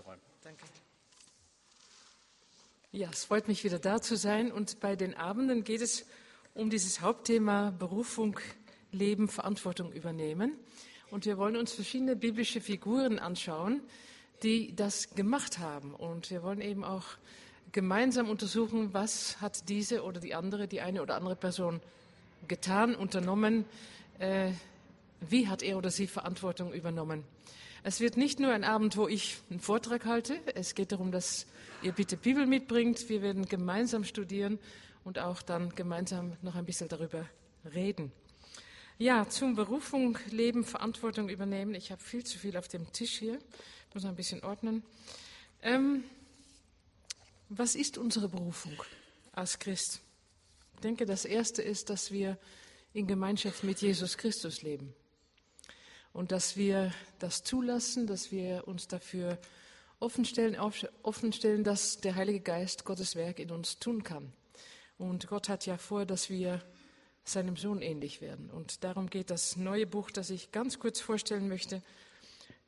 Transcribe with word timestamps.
Räume. 0.00 0.20
Danke. 0.42 0.64
Ja, 2.92 3.10
es 3.10 3.24
freut 3.24 3.48
mich 3.48 3.64
wieder 3.64 3.78
da 3.78 4.00
zu 4.00 4.16
sein. 4.16 4.50
Und 4.50 4.80
bei 4.80 4.96
den 4.96 5.14
Abenden 5.14 5.64
geht 5.64 5.82
es 5.82 6.06
um 6.54 6.70
dieses 6.70 7.00
Hauptthema 7.00 7.70
Berufung, 7.70 8.38
Leben, 8.92 9.28
Verantwortung 9.28 9.92
übernehmen. 9.92 10.56
Und 11.10 11.26
wir 11.26 11.38
wollen 11.38 11.56
uns 11.56 11.72
verschiedene 11.72 12.16
biblische 12.16 12.60
Figuren 12.60 13.18
anschauen, 13.18 13.82
die 14.42 14.74
das 14.74 15.14
gemacht 15.14 15.58
haben. 15.58 15.94
Und 15.94 16.30
wir 16.30 16.42
wollen 16.42 16.60
eben 16.60 16.84
auch 16.84 17.04
gemeinsam 17.72 18.28
untersuchen, 18.28 18.94
was 18.94 19.40
hat 19.40 19.68
diese 19.68 20.02
oder 20.02 20.20
die 20.20 20.34
andere, 20.34 20.68
die 20.68 20.80
eine 20.80 21.02
oder 21.02 21.16
andere 21.16 21.36
Person 21.36 21.80
getan, 22.46 22.94
unternommen, 22.94 23.64
äh, 24.18 24.52
wie 25.20 25.48
hat 25.48 25.62
er 25.62 25.76
oder 25.76 25.90
sie 25.90 26.06
Verantwortung 26.06 26.72
übernommen. 26.72 27.24
Es 27.84 28.00
wird 28.00 28.16
nicht 28.16 28.40
nur 28.40 28.52
ein 28.52 28.64
Abend, 28.64 28.96
wo 28.96 29.06
ich 29.06 29.38
einen 29.50 29.60
Vortrag 29.60 30.04
halte. 30.04 30.40
Es 30.54 30.74
geht 30.74 30.92
darum, 30.92 31.12
dass 31.12 31.46
ihr 31.82 31.92
bitte 31.92 32.16
Bibel 32.16 32.46
mitbringt. 32.46 33.08
Wir 33.08 33.22
werden 33.22 33.46
gemeinsam 33.46 34.04
studieren 34.04 34.58
und 35.04 35.18
auch 35.18 35.42
dann 35.42 35.74
gemeinsam 35.74 36.36
noch 36.42 36.56
ein 36.56 36.64
bisschen 36.64 36.88
darüber 36.88 37.24
reden. 37.74 38.10
Ja, 38.98 39.28
zum 39.28 39.54
Berufung, 39.54 40.18
Leben, 40.30 40.64
Verantwortung 40.64 41.28
übernehmen. 41.28 41.74
Ich 41.74 41.92
habe 41.92 42.02
viel 42.02 42.24
zu 42.24 42.36
viel 42.36 42.56
auf 42.56 42.66
dem 42.66 42.92
Tisch 42.92 43.18
hier. 43.18 43.38
Ich 43.88 43.94
muss 43.94 44.04
ein 44.04 44.16
bisschen 44.16 44.42
ordnen. 44.42 44.82
Ähm, 45.62 46.02
was 47.48 47.76
ist 47.76 47.96
unsere 47.96 48.28
Berufung 48.28 48.76
als 49.32 49.60
Christ? 49.60 50.00
Ich 50.74 50.80
denke, 50.80 51.06
das 51.06 51.24
Erste 51.24 51.62
ist, 51.62 51.90
dass 51.90 52.10
wir 52.10 52.38
in 52.92 53.06
Gemeinschaft 53.06 53.62
mit 53.62 53.80
Jesus 53.80 54.18
Christus 54.18 54.62
leben 54.62 54.94
und 56.18 56.32
dass 56.32 56.56
wir 56.56 56.92
das 57.20 57.44
zulassen, 57.44 58.08
dass 58.08 58.32
wir 58.32 58.66
uns 58.66 58.88
dafür 58.88 59.38
offenstellen, 60.00 60.58
offenstellen, 61.04 61.62
dass 61.62 62.00
der 62.00 62.16
Heilige 62.16 62.40
Geist 62.40 62.84
Gottes 62.84 63.14
Werk 63.14 63.38
in 63.38 63.52
uns 63.52 63.78
tun 63.78 64.02
kann. 64.02 64.32
Und 64.98 65.28
Gott 65.28 65.48
hat 65.48 65.64
ja 65.64 65.78
vor, 65.78 66.06
dass 66.06 66.28
wir 66.28 66.60
seinem 67.22 67.56
Sohn 67.56 67.82
ähnlich 67.82 68.20
werden. 68.20 68.50
Und 68.50 68.82
darum 68.82 69.08
geht 69.08 69.30
das 69.30 69.56
neue 69.56 69.86
Buch, 69.86 70.10
das 70.10 70.30
ich 70.30 70.50
ganz 70.50 70.80
kurz 70.80 70.98
vorstellen 70.98 71.46
möchte. 71.46 71.84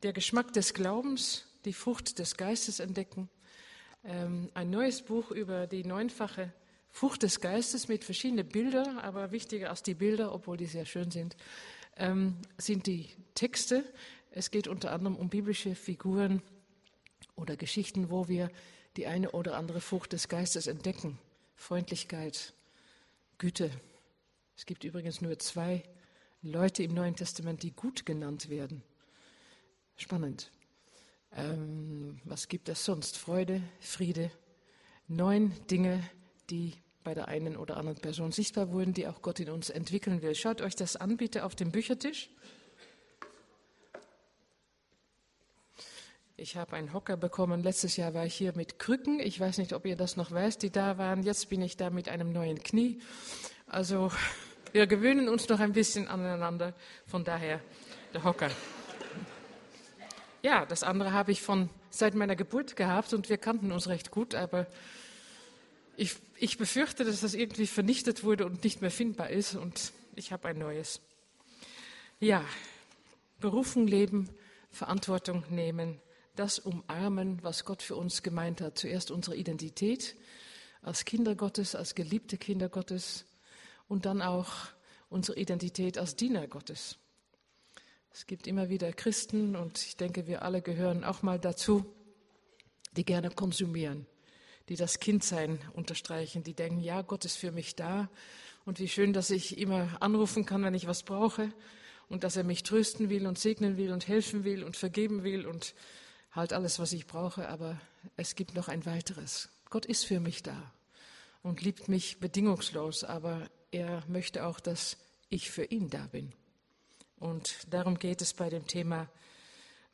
Der 0.05 0.13
Geschmack 0.13 0.53
des 0.53 0.73
Glaubens, 0.73 1.45
die 1.65 1.73
Frucht 1.73 2.21
des 2.21 2.37
Geistes 2.37 2.79
entdecken. 2.79 3.29
Ähm, 4.05 4.49
ein 4.55 4.71
neues 4.71 5.03
Buch 5.03 5.33
über 5.33 5.67
die 5.67 5.83
neunfache 5.83 6.53
Frucht 6.89 7.25
des 7.25 7.41
Geistes 7.41 7.89
mit 7.89 8.05
verschiedenen 8.05 8.49
Bildern, 8.49 8.99
aber 8.99 9.33
wichtiger 9.33 9.71
als 9.71 9.83
die 9.83 9.95
Bilder, 9.95 10.33
obwohl 10.33 10.57
die 10.57 10.67
sehr 10.67 10.87
schön 10.87 11.11
sind, 11.11 11.37
ähm, 12.01 12.37
sind 12.59 12.87
die 12.87 13.09
Texte. 13.35 13.85
Es 14.31 14.51
geht 14.51 14.67
unter 14.67 14.93
anderem 14.93 15.17
um 15.17 15.29
biblische 15.29 15.75
Figuren 15.75 16.43
oder 17.37 17.57
Geschichten, 17.57 18.11
wo 18.11 18.27
wir 18.29 18.51
die 18.97 19.07
eine 19.07 19.31
oder 19.31 19.57
andere 19.57 19.81
Frucht 19.81 20.13
des 20.13 20.29
Geistes 20.29 20.67
entdecken. 20.67 21.19
Freundlichkeit, 21.55 22.55
Güte. 23.39 23.71
Es 24.57 24.67
gibt 24.67 24.85
übrigens 24.85 25.21
nur 25.21 25.39
zwei 25.39 25.83
Leute 26.43 26.83
im 26.83 26.95
Neuen 26.95 27.17
Testament, 27.17 27.63
die 27.63 27.73
gut 27.73 28.05
genannt 28.07 28.49
werden. 28.49 28.83
Spannend. 29.97 30.51
Ähm, 31.33 32.21
was 32.25 32.49
gibt 32.49 32.69
es 32.69 32.85
sonst? 32.85 33.17
Freude, 33.17 33.63
Friede. 33.81 34.31
Neun 35.07 35.53
Dinge, 35.71 36.03
die 36.49 36.75
bei 37.03 37.15
der 37.15 37.29
einen 37.29 37.57
oder 37.57 37.77
anderen 37.77 37.99
Person 37.99 38.33
sichtbar 38.33 38.71
wurden, 38.73 38.93
die 38.93 39.07
auch 39.07 39.23
Gott 39.23 39.41
in 39.41 39.51
uns 39.51 39.71
entwickeln 39.71 40.23
will. 40.23 40.35
Schaut 40.35 40.61
euch 40.61 40.77
das 40.77 40.97
an, 40.97 41.17
bitte, 41.17 41.45
auf 41.45 41.55
dem 41.55 41.71
Büchertisch. 41.71 42.31
Ich 46.37 46.57
habe 46.57 46.75
einen 46.75 46.95
Hocker 46.95 47.19
bekommen. 47.19 47.63
Letztes 47.63 47.99
Jahr 47.99 48.15
war 48.15 48.25
ich 48.25 48.35
hier 48.35 48.55
mit 48.57 48.79
Krücken. 48.79 49.21
Ich 49.21 49.39
weiß 49.39 49.59
nicht, 49.59 49.75
ob 49.75 49.85
ihr 49.85 49.97
das 49.97 50.17
noch 50.17 50.31
weißt, 50.31 50.63
die 50.63 50.71
da 50.71 50.97
waren. 50.97 51.23
Jetzt 51.23 51.51
bin 51.51 51.61
ich 51.61 51.77
da 51.77 51.91
mit 51.91 52.09
einem 52.09 52.33
neuen 52.33 52.63
Knie. 52.63 53.01
Also 53.67 54.11
wir 54.73 54.87
gewöhnen 54.87 55.29
uns 55.29 55.49
noch 55.51 55.61
ein 55.61 55.75
bisschen 55.75 56.09
aneinander. 56.09 56.73
Von 57.07 57.25
daher 57.25 57.61
der 58.15 58.25
Hocker. 58.25 58.51
Ja, 60.43 60.65
das 60.65 60.83
andere 60.83 61.13
habe 61.13 61.33
ich 61.33 61.43
von 61.43 61.69
seit 61.91 62.15
meiner 62.15 62.37
Geburt 62.37 62.75
gehabt 62.75 63.13
und 63.13 63.29
wir 63.29 63.37
kannten 63.37 63.71
uns 63.71 63.89
recht 63.89 64.11
gut, 64.11 64.35
aber 64.35 64.67
ich, 66.01 66.17
ich 66.39 66.57
befürchte, 66.57 67.05
dass 67.05 67.21
das 67.21 67.35
irgendwie 67.35 67.67
vernichtet 67.67 68.25
wurde 68.25 68.47
und 68.47 68.65
nicht 68.65 68.81
mehr 68.81 68.91
findbar 68.91 69.29
ist 69.29 69.55
und 69.55 69.93
ich 70.17 70.33
habe 70.33 70.49
ein 70.49 70.57
neues. 70.57 71.03
Ja, 72.21 72.43
Berufung 73.39 73.87
leben, 73.87 74.31
Verantwortung 74.71 75.45
nehmen, 75.51 76.01
das 76.37 76.59
umarmen, 76.59 77.43
was 77.43 77.67
Gott 77.67 77.83
für 77.83 77.97
uns 77.97 78.23
gemeint 78.23 78.63
hat. 78.63 78.79
Zuerst 78.79 79.11
unsere 79.11 79.37
Identität 79.37 80.17
als 80.81 81.05
Kinder 81.05 81.35
Gottes, 81.35 81.75
als 81.75 81.95
geliebte 81.95 82.39
Kinder 82.39 82.71
Gottes 82.71 83.27
und 83.87 84.07
dann 84.07 84.23
auch 84.23 84.53
unsere 85.11 85.39
Identität 85.39 85.99
als 85.99 86.17
Diener 86.17 86.47
Gottes. 86.47 86.97
Es 88.11 88.27
gibt 88.27 88.47
immer 88.47 88.71
wieder 88.71 88.91
Christen 88.95 89.55
und 89.55 89.77
ich 89.83 89.99
denke, 89.99 90.27
wir 90.27 90.41
alle 90.41 90.63
gehören 90.63 91.05
auch 91.05 91.21
mal 91.23 91.39
dazu, 91.39 91.85
die 92.97 93.05
gerne 93.05 93.31
konsumieren 93.31 94.07
die 94.71 94.77
das 94.77 95.01
Kindsein 95.01 95.59
unterstreichen, 95.75 96.45
die 96.45 96.55
denken, 96.55 96.81
ja, 96.81 97.03
Gott 97.03 97.25
ist 97.25 97.37
für 97.37 97.51
mich 97.51 97.75
da 97.75 98.09
und 98.65 98.79
wie 98.79 98.89
schön, 98.89 99.13
dass 99.13 99.31
ich 99.31 99.59
immer 99.59 99.89
anrufen 100.01 100.47
kann, 100.47 100.63
wenn 100.63 100.75
ich 100.75 100.87
was 100.87 101.03
brauche 101.03 101.53
und 102.09 102.23
dass 102.23 102.37
er 102.37 102.45
mich 102.45 102.63
trösten 102.63 103.11
will 103.11 103.27
und 103.27 103.37
segnen 103.37 103.77
will 103.77 103.93
und 103.93 104.07
helfen 104.07 104.45
will 104.45 104.63
und 104.63 104.77
vergeben 104.77 105.25
will 105.25 105.45
und 105.45 105.75
halt 106.31 106.53
alles, 106.53 106.79
was 106.79 106.93
ich 106.93 107.09
brauche. 107.09 107.49
Aber 107.49 107.81
es 108.17 108.37
gibt 108.37 108.55
noch 108.55 108.69
ein 108.69 108.87
weiteres. 108.87 109.49
Gott 109.71 109.87
ist 109.87 110.07
für 110.07 110.21
mich 110.21 110.45
da 110.45 110.73
und 111.43 111.63
liebt 111.63 111.89
mich 111.89 112.21
bedingungslos, 112.21 113.03
aber 113.03 113.51
er 113.73 114.05
möchte 114.07 114.47
auch, 114.47 114.61
dass 114.61 114.99
ich 115.31 115.51
für 115.51 115.65
ihn 115.65 115.91
da 115.91 116.07
bin. 116.07 116.33
Und 117.19 117.67
darum 117.71 117.99
geht 117.99 118.23
es 118.23 118.35
bei 118.35 118.49
dem 118.49 118.69
Thema 118.69 119.09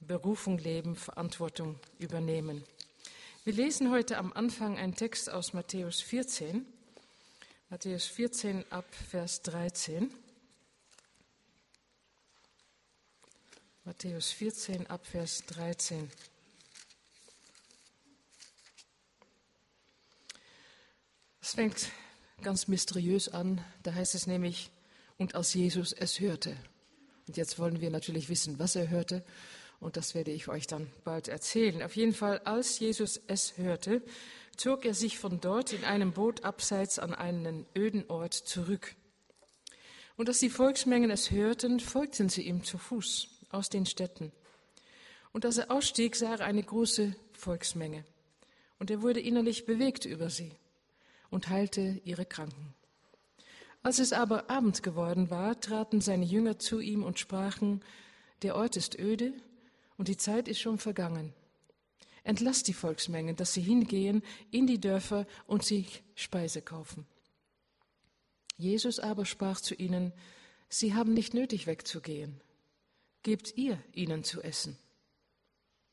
Berufung 0.00 0.58
leben, 0.58 0.96
Verantwortung 0.96 1.80
übernehmen. 1.98 2.62
Wir 3.46 3.54
lesen 3.54 3.92
heute 3.92 4.18
am 4.18 4.32
Anfang 4.32 4.76
einen 4.76 4.96
Text 4.96 5.30
aus 5.30 5.52
Matthäus 5.52 6.00
14, 6.00 6.66
Matthäus 7.70 8.04
14 8.06 8.64
ab 8.72 8.92
Vers 8.92 9.40
13. 9.42 10.10
Matthäus 13.84 14.32
14 14.32 14.88
ab 14.88 15.06
Vers 15.06 15.44
13. 15.46 16.10
Es 21.40 21.54
fängt 21.54 21.92
ganz 22.42 22.66
mysteriös 22.66 23.28
an. 23.28 23.64
Da 23.84 23.94
heißt 23.94 24.16
es 24.16 24.26
nämlich, 24.26 24.72
und 25.18 25.36
als 25.36 25.54
Jesus 25.54 25.92
es 25.92 26.18
hörte. 26.18 26.56
Und 27.28 27.36
jetzt 27.36 27.60
wollen 27.60 27.80
wir 27.80 27.90
natürlich 27.90 28.28
wissen, 28.28 28.58
was 28.58 28.74
er 28.74 28.88
hörte. 28.88 29.24
Und 29.80 29.96
das 29.96 30.14
werde 30.14 30.30
ich 30.30 30.48
euch 30.48 30.66
dann 30.66 30.90
bald 31.04 31.28
erzählen. 31.28 31.82
Auf 31.82 31.96
jeden 31.96 32.14
Fall, 32.14 32.38
als 32.40 32.78
Jesus 32.78 33.20
es 33.26 33.58
hörte, 33.58 34.02
zog 34.56 34.84
er 34.84 34.94
sich 34.94 35.18
von 35.18 35.40
dort 35.40 35.72
in 35.72 35.84
einem 35.84 36.12
Boot 36.12 36.44
abseits 36.44 36.98
an 36.98 37.14
einen 37.14 37.66
öden 37.76 38.08
Ort 38.08 38.34
zurück. 38.34 38.94
Und 40.16 40.28
als 40.28 40.40
die 40.40 40.50
Volksmengen 40.50 41.10
es 41.10 41.30
hörten, 41.30 41.78
folgten 41.78 42.28
sie 42.28 42.42
ihm 42.42 42.64
zu 42.64 42.78
Fuß 42.78 43.28
aus 43.50 43.68
den 43.68 43.84
Städten. 43.84 44.32
Und 45.32 45.44
als 45.44 45.58
er 45.58 45.70
ausstieg, 45.70 46.16
sah 46.16 46.36
er 46.36 46.46
eine 46.46 46.62
große 46.62 47.14
Volksmenge. 47.32 48.04
Und 48.78 48.90
er 48.90 49.02
wurde 49.02 49.20
innerlich 49.20 49.66
bewegt 49.66 50.06
über 50.06 50.30
sie 50.30 50.52
und 51.30 51.48
heilte 51.48 52.00
ihre 52.04 52.24
Kranken. 52.24 52.74
Als 53.82 53.98
es 53.98 54.12
aber 54.12 54.50
Abend 54.50 54.82
geworden 54.82 55.30
war, 55.30 55.60
traten 55.60 56.00
seine 56.00 56.24
Jünger 56.24 56.58
zu 56.58 56.80
ihm 56.80 57.04
und 57.04 57.18
sprachen, 57.18 57.82
der 58.42 58.56
Ort 58.56 58.76
ist 58.76 58.98
öde 58.98 59.32
und 59.96 60.08
die 60.08 60.16
Zeit 60.16 60.48
ist 60.48 60.60
schon 60.60 60.78
vergangen. 60.78 61.32
Entlass 62.24 62.62
die 62.62 62.72
Volksmengen, 62.72 63.36
dass 63.36 63.52
sie 63.52 63.60
hingehen 63.60 64.22
in 64.50 64.66
die 64.66 64.80
Dörfer 64.80 65.26
und 65.46 65.64
sich 65.64 66.02
Speise 66.14 66.60
kaufen. 66.60 67.06
Jesus 68.56 68.98
aber 68.98 69.24
sprach 69.24 69.60
zu 69.60 69.74
ihnen, 69.74 70.12
Sie 70.68 70.94
haben 70.94 71.14
nicht 71.14 71.34
nötig 71.34 71.68
wegzugehen. 71.68 72.40
Gebt 73.22 73.56
ihr 73.56 73.78
ihnen 73.92 74.24
zu 74.24 74.42
essen. 74.42 74.76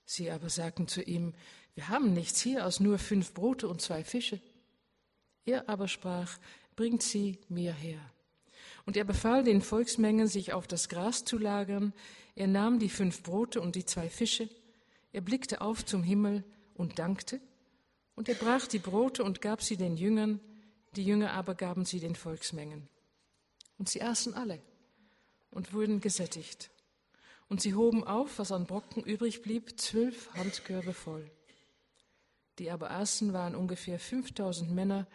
Sie 0.05 0.31
aber 0.31 0.49
sagten 0.49 0.87
zu 0.87 1.03
ihm, 1.03 1.33
Wir 1.75 1.89
haben 1.89 2.13
nichts 2.13 2.41
hier 2.41 2.63
als 2.63 2.79
nur 2.79 2.97
fünf 2.97 3.33
Brote 3.33 3.67
und 3.67 3.81
zwei 3.81 4.03
Fische. 4.03 4.41
Er 5.45 5.69
aber 5.69 5.87
sprach, 5.87 6.39
Bringt 6.75 7.03
sie 7.03 7.37
mir 7.49 7.73
her. 7.73 7.99
Und 8.85 8.97
er 8.97 9.05
befahl 9.05 9.43
den 9.43 9.61
Volksmengen, 9.61 10.27
sich 10.27 10.53
auf 10.53 10.67
das 10.67 10.89
Gras 10.89 11.23
zu 11.23 11.37
lagern. 11.37 11.93
Er 12.35 12.47
nahm 12.47 12.79
die 12.79 12.89
fünf 12.89 13.23
Brote 13.23 13.61
und 13.61 13.75
die 13.75 13.85
zwei 13.85 14.09
Fische. 14.09 14.49
Er 15.13 15.21
blickte 15.21 15.61
auf 15.61 15.85
zum 15.85 16.03
Himmel 16.03 16.43
und 16.73 16.99
dankte. 16.99 17.39
Und 18.15 18.29
er 18.29 18.35
brach 18.35 18.67
die 18.67 18.79
Brote 18.79 19.23
und 19.23 19.41
gab 19.41 19.61
sie 19.61 19.77
den 19.77 19.95
Jüngern. 19.95 20.39
Die 20.95 21.03
Jünger 21.03 21.31
aber 21.33 21.55
gaben 21.55 21.85
sie 21.85 21.99
den 21.99 22.15
Volksmengen. 22.15 22.87
Und 23.77 23.89
sie 23.89 24.01
aßen 24.01 24.33
alle 24.33 24.61
und 25.49 25.73
wurden 25.73 26.01
gesättigt. 26.01 26.69
Und 27.47 27.61
sie 27.61 27.75
hoben 27.75 28.03
auf, 28.03 28.39
was 28.39 28.51
an 28.51 28.65
Brocken 28.65 29.03
übrig 29.03 29.41
blieb, 29.41 29.79
zwölf 29.79 30.33
Handkörbe 30.33 30.93
voll. 30.93 31.29
Die 32.59 32.69
aber 32.69 32.91
aßen, 32.91 33.33
waren 33.33 33.55
ungefähr 33.55 33.99
5000 33.99 34.71
Männer 34.71 35.07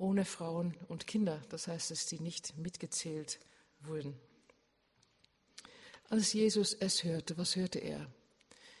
ohne 0.00 0.24
Frauen 0.24 0.74
und 0.88 1.06
Kinder. 1.06 1.42
Das 1.50 1.68
heißt, 1.68 1.90
dass 1.90 2.06
die 2.06 2.20
nicht 2.20 2.56
mitgezählt 2.56 3.38
wurden. 3.82 4.18
Als 6.08 6.32
Jesus 6.32 6.74
es 6.74 7.04
hörte, 7.04 7.36
was 7.38 7.54
hörte 7.54 7.78
er? 7.78 8.10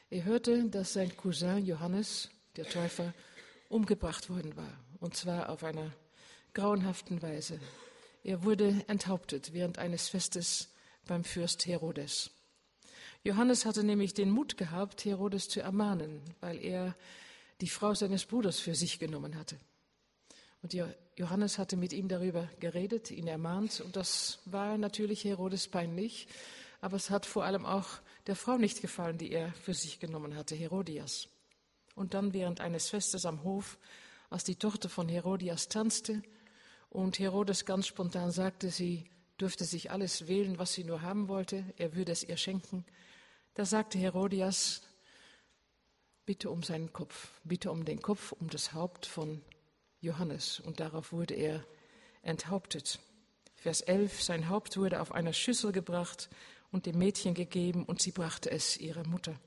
Er 0.08 0.24
hörte, 0.24 0.68
dass 0.68 0.94
sein 0.94 1.16
Cousin 1.16 1.64
Johannes, 1.64 2.30
der 2.56 2.68
Täufer, 2.68 3.14
umgebracht 3.68 4.30
worden 4.30 4.56
war, 4.56 4.72
und 4.98 5.16
zwar 5.16 5.50
auf 5.50 5.62
einer 5.62 5.92
grauenhaften 6.54 7.22
Weise. 7.22 7.60
Er 8.24 8.42
wurde 8.42 8.82
enthauptet 8.88 9.52
während 9.52 9.78
eines 9.78 10.08
Festes 10.08 10.70
beim 11.06 11.22
Fürst 11.22 11.66
Herodes. 11.66 12.30
Johannes 13.22 13.66
hatte 13.66 13.84
nämlich 13.84 14.14
den 14.14 14.30
Mut 14.30 14.56
gehabt, 14.56 15.04
Herodes 15.04 15.48
zu 15.48 15.60
ermahnen, 15.60 16.22
weil 16.40 16.58
er 16.64 16.96
die 17.60 17.68
Frau 17.68 17.94
seines 17.94 18.24
Bruders 18.24 18.58
für 18.58 18.74
sich 18.74 18.98
genommen 18.98 19.36
hatte. 19.36 19.58
Und 20.62 20.74
Johannes 21.16 21.58
hatte 21.58 21.76
mit 21.76 21.92
ihm 21.92 22.08
darüber 22.08 22.48
geredet, 22.60 23.10
ihn 23.10 23.26
ermahnt, 23.26 23.80
und 23.80 23.96
das 23.96 24.40
war 24.44 24.76
natürlich 24.76 25.24
Herodes 25.24 25.68
peinlich, 25.68 26.28
aber 26.80 26.96
es 26.96 27.10
hat 27.10 27.26
vor 27.26 27.44
allem 27.44 27.64
auch 27.64 27.86
der 28.26 28.36
Frau 28.36 28.56
nicht 28.56 28.80
gefallen, 28.80 29.18
die 29.18 29.32
er 29.32 29.52
für 29.54 29.74
sich 29.74 30.00
genommen 30.00 30.36
hatte, 30.36 30.54
Herodias. 30.54 31.28
Und 31.94 32.14
dann 32.14 32.32
während 32.32 32.60
eines 32.60 32.88
Festes 32.88 33.26
am 33.26 33.42
Hof, 33.42 33.78
als 34.28 34.44
die 34.44 34.56
Tochter 34.56 34.88
von 34.88 35.08
Herodias 35.08 35.68
tanzte 35.68 36.22
und 36.88 37.18
Herodes 37.18 37.64
ganz 37.64 37.86
spontan 37.86 38.30
sagte, 38.30 38.70
sie 38.70 39.10
dürfte 39.40 39.64
sich 39.64 39.90
alles 39.90 40.28
wählen, 40.28 40.58
was 40.58 40.74
sie 40.74 40.84
nur 40.84 41.02
haben 41.02 41.28
wollte, 41.28 41.64
er 41.76 41.94
würde 41.94 42.12
es 42.12 42.22
ihr 42.22 42.36
schenken, 42.36 42.84
da 43.54 43.64
sagte 43.64 43.98
Herodias, 43.98 44.82
bitte 46.26 46.50
um 46.50 46.62
seinen 46.62 46.92
Kopf, 46.92 47.32
bitte 47.44 47.70
um 47.70 47.84
den 47.84 48.00
Kopf, 48.00 48.32
um 48.32 48.48
das 48.48 48.72
Haupt 48.72 49.06
von 49.06 49.42
Johannes. 50.00 50.60
Und 50.60 50.80
darauf 50.80 51.12
wurde 51.12 51.34
er 51.34 51.64
enthauptet. 52.22 52.98
Vers 53.56 53.82
11, 53.82 54.22
sein 54.22 54.48
Haupt 54.48 54.76
wurde 54.76 55.00
auf 55.00 55.12
einer 55.12 55.32
Schüssel 55.32 55.72
gebracht 55.72 56.30
und 56.72 56.86
dem 56.86 56.98
Mädchen 56.98 57.34
gegeben 57.34 57.84
und 57.84 58.00
sie 58.00 58.12
brachte 58.12 58.50
es 58.50 58.76
ihrer 58.78 59.06
Mutter. 59.06 59.38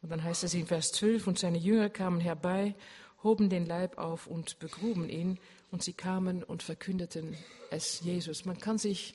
Und 0.00 0.10
dann 0.10 0.22
heißt 0.22 0.44
es 0.44 0.54
in 0.54 0.66
Vers 0.66 0.92
12, 0.92 1.26
und 1.26 1.38
seine 1.38 1.58
Jünger 1.58 1.88
kamen 1.88 2.20
herbei, 2.20 2.74
hoben 3.22 3.50
den 3.50 3.66
Leib 3.66 3.98
auf 3.98 4.26
und 4.26 4.58
begruben 4.58 5.08
ihn 5.08 5.38
und 5.70 5.82
sie 5.82 5.92
kamen 5.92 6.42
und 6.42 6.62
verkündeten 6.62 7.36
es 7.70 8.00
Jesus. 8.00 8.44
Man 8.44 8.58
kann 8.58 8.78
sich 8.78 9.14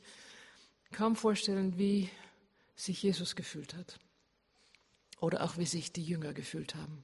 kaum 0.92 1.16
vorstellen, 1.16 1.78
wie 1.78 2.10
sich 2.76 3.04
Jesus 3.04 3.36
gefühlt 3.36 3.74
hat 3.74 4.00
oder 5.20 5.44
auch 5.44 5.58
wie 5.58 5.66
sich 5.66 5.92
die 5.92 6.04
Jünger 6.04 6.34
gefühlt 6.34 6.76
haben. 6.76 7.04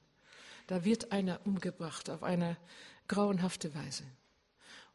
Da 0.66 0.84
wird 0.84 1.12
einer 1.12 1.40
umgebracht 1.44 2.08
auf 2.08 2.22
eine 2.22 2.56
grauenhafte 3.08 3.74
Weise. 3.74 4.04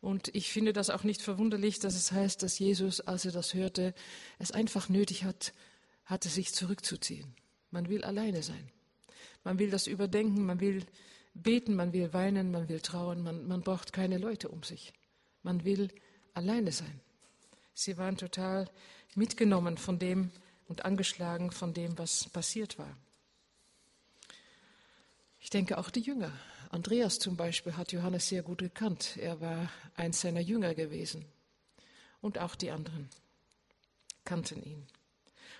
Und 0.01 0.33
ich 0.33 0.51
finde 0.51 0.71
das 0.73 0.89
auch 0.89 1.03
nicht 1.03 1.21
verwunderlich, 1.21 1.79
dass 1.79 1.95
es 1.95 2.11
heißt, 2.11 2.41
dass 2.41 2.57
Jesus, 2.57 3.01
als 3.01 3.25
er 3.25 3.31
das 3.31 3.53
hörte, 3.53 3.94
es 4.38 4.51
einfach 4.51 4.88
nötig 4.88 5.25
hat, 5.25 5.53
hatte 6.06 6.29
sich 6.29 6.53
zurückzuziehen. 6.53 7.35
Man 7.71 7.89
will 7.89 8.03
alleine 8.03 8.41
sein. 8.41 8.71
Man 9.44 9.59
will 9.59 9.69
das 9.69 9.88
überdenken, 9.88 10.45
man 10.45 10.59
will 10.59 10.85
beten, 11.33 11.75
man 11.75 11.94
will 11.94 12.13
weinen, 12.13 12.51
man 12.51 12.69
will 12.69 12.79
trauen, 12.79 13.21
man, 13.21 13.47
man 13.47 13.61
braucht 13.61 13.94
keine 13.94 14.17
Leute 14.17 14.50
um 14.50 14.63
sich. 14.63 14.94
Man 15.44 15.65
will 15.65 15.89
alleine 16.33 16.71
sein. 16.71 17.01
Sie 17.73 17.97
waren 17.97 18.17
total 18.17 18.69
mitgenommen 19.15 19.77
von 19.77 20.00
dem 20.00 20.31
und 20.67 20.85
angeschlagen 20.85 21.51
von 21.51 21.73
dem, 21.73 21.97
was 21.97 22.29
passiert 22.29 22.77
war. 22.77 22.95
Ich 25.39 25.50
denke 25.50 25.77
auch 25.77 25.89
die 25.89 26.01
Jünger 26.01 26.31
Andreas 26.69 27.18
zum 27.18 27.36
Beispiel 27.36 27.75
hat 27.75 27.92
Johannes 27.92 28.30
sehr 28.30 28.44
gut 28.44 28.60
gekannt. 28.60 29.18
Er 29.18 29.42
war 29.42 29.71
eins 29.95 30.21
seiner 30.21 30.39
Jünger 30.39 30.75
gewesen. 30.75 31.25
Und 32.21 32.38
auch 32.38 32.56
die 32.56 32.69
anderen 32.69 33.10
kannten 34.24 34.62
ihn. 34.63 34.86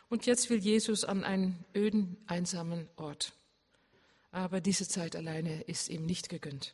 Und 0.10 0.28
jetzt 0.28 0.50
will 0.50 0.60
Jesus 0.60 1.04
an 1.04 1.24
einen 1.24 1.66
öden, 1.76 2.18
einsamen 2.28 2.88
Ort. 2.96 3.34
Aber 4.32 4.62
diese 4.62 4.88
Zeit 4.88 5.16
alleine 5.16 5.62
ist 5.64 5.90
ihm 5.90 6.06
nicht 6.06 6.30
gegönnt. 6.30 6.74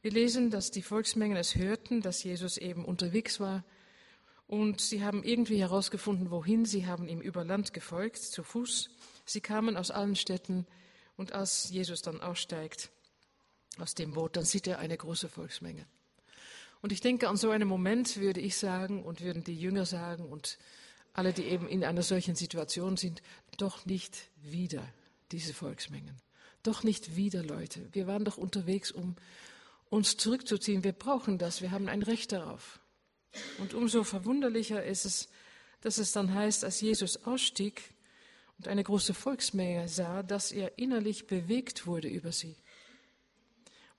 Wir 0.00 0.10
lesen, 0.10 0.50
dass 0.50 0.72
die 0.72 0.82
Volksmengen 0.82 1.36
es 1.36 1.54
hörten, 1.54 2.00
dass 2.00 2.24
Jesus 2.24 2.56
eben 2.56 2.84
unterwegs 2.84 3.38
war. 3.38 3.64
Und 4.48 4.80
sie 4.80 5.04
haben 5.04 5.22
irgendwie 5.22 5.60
herausgefunden, 5.60 6.32
wohin. 6.32 6.64
Sie 6.64 6.86
haben 6.86 7.06
ihm 7.06 7.20
über 7.20 7.44
Land 7.44 7.72
gefolgt, 7.72 8.18
zu 8.18 8.42
Fuß. 8.42 8.90
Sie 9.24 9.40
kamen 9.40 9.76
aus 9.76 9.92
allen 9.92 10.16
Städten. 10.16 10.66
Und 11.16 11.32
als 11.32 11.70
Jesus 11.70 12.02
dann 12.02 12.20
aussteigt, 12.20 12.90
aus 13.78 13.94
dem 13.94 14.12
Boot, 14.12 14.36
dann 14.36 14.44
sieht 14.44 14.66
er 14.66 14.78
eine 14.78 14.96
große 14.96 15.28
Volksmenge. 15.28 15.86
Und 16.80 16.92
ich 16.92 17.00
denke, 17.00 17.28
an 17.28 17.36
so 17.36 17.50
einem 17.50 17.68
Moment 17.68 18.16
würde 18.16 18.40
ich 18.40 18.56
sagen 18.56 19.04
und 19.04 19.20
würden 19.20 19.44
die 19.44 19.58
Jünger 19.58 19.86
sagen 19.86 20.26
und 20.26 20.58
alle, 21.14 21.32
die 21.32 21.44
eben 21.44 21.68
in 21.68 21.84
einer 21.84 22.02
solchen 22.02 22.34
Situation 22.34 22.96
sind, 22.96 23.22
doch 23.56 23.86
nicht 23.86 24.30
wieder 24.42 24.82
diese 25.30 25.54
Volksmengen. 25.54 26.20
Doch 26.62 26.82
nicht 26.82 27.16
wieder 27.16 27.42
Leute. 27.42 27.80
Wir 27.92 28.06
waren 28.06 28.24
doch 28.24 28.36
unterwegs, 28.36 28.90
um 28.90 29.16
uns 29.90 30.16
zurückzuziehen. 30.16 30.84
Wir 30.84 30.92
brauchen 30.92 31.38
das. 31.38 31.60
Wir 31.60 31.70
haben 31.70 31.88
ein 31.88 32.02
Recht 32.02 32.32
darauf. 32.32 32.80
Und 33.58 33.74
umso 33.74 34.04
verwunderlicher 34.04 34.82
ist 34.84 35.04
es, 35.04 35.28
dass 35.80 35.98
es 35.98 36.12
dann 36.12 36.34
heißt, 36.34 36.64
als 36.64 36.80
Jesus 36.80 37.24
ausstieg 37.24 37.82
und 38.58 38.68
eine 38.68 38.84
große 38.84 39.14
Volksmenge 39.14 39.88
sah, 39.88 40.22
dass 40.22 40.52
er 40.52 40.78
innerlich 40.78 41.26
bewegt 41.26 41.86
wurde 41.86 42.08
über 42.08 42.32
sie 42.32 42.56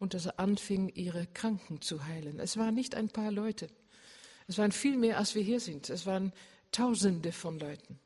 und 0.04 0.14
dass 0.14 0.26
er 0.26 0.38
anfing, 0.38 0.90
ihre 0.90 1.28
Kranken 1.28 1.80
zu 1.80 2.06
heilen. 2.06 2.42
Es 2.42 2.58
waren 2.58 2.76
nicht 2.76 2.94
ein 2.94 3.08
paar 3.08 3.32
Leute. 3.32 3.70
Es 4.48 4.58
waren 4.58 4.74
viel 4.74 4.98
mehr, 4.98 5.18
als 5.18 5.34
wir 5.34 5.42
hier 5.42 5.62
sind. 5.62 5.90
Es 5.90 6.06
waren 6.06 6.34
Tausende 6.74 7.32
von 7.32 7.58
Leuten. 7.58 8.00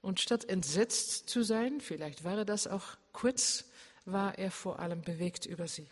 Und 0.00 0.18
statt 0.18 0.46
entsetzt 0.46 1.28
zu 1.28 1.42
sein, 1.42 1.82
vielleicht 1.82 2.24
war 2.24 2.38
er 2.38 2.44
das 2.46 2.66
auch 2.66 2.96
kurz, 3.12 3.66
war 4.06 4.38
er 4.38 4.50
vor 4.50 4.78
allem 4.78 5.02
bewegt 5.02 5.44
über 5.44 5.68
sie. 5.68 5.86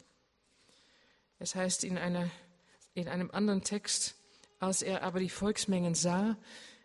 Es 1.38 1.54
heißt 1.54 1.84
in, 1.84 1.98
einer, 1.98 2.30
in 2.94 3.06
einem 3.06 3.30
anderen 3.32 3.62
Text, 3.62 4.14
als 4.60 4.80
er 4.80 5.02
aber 5.02 5.20
die 5.20 5.28
Volksmengen 5.28 5.94
sah, 5.94 6.38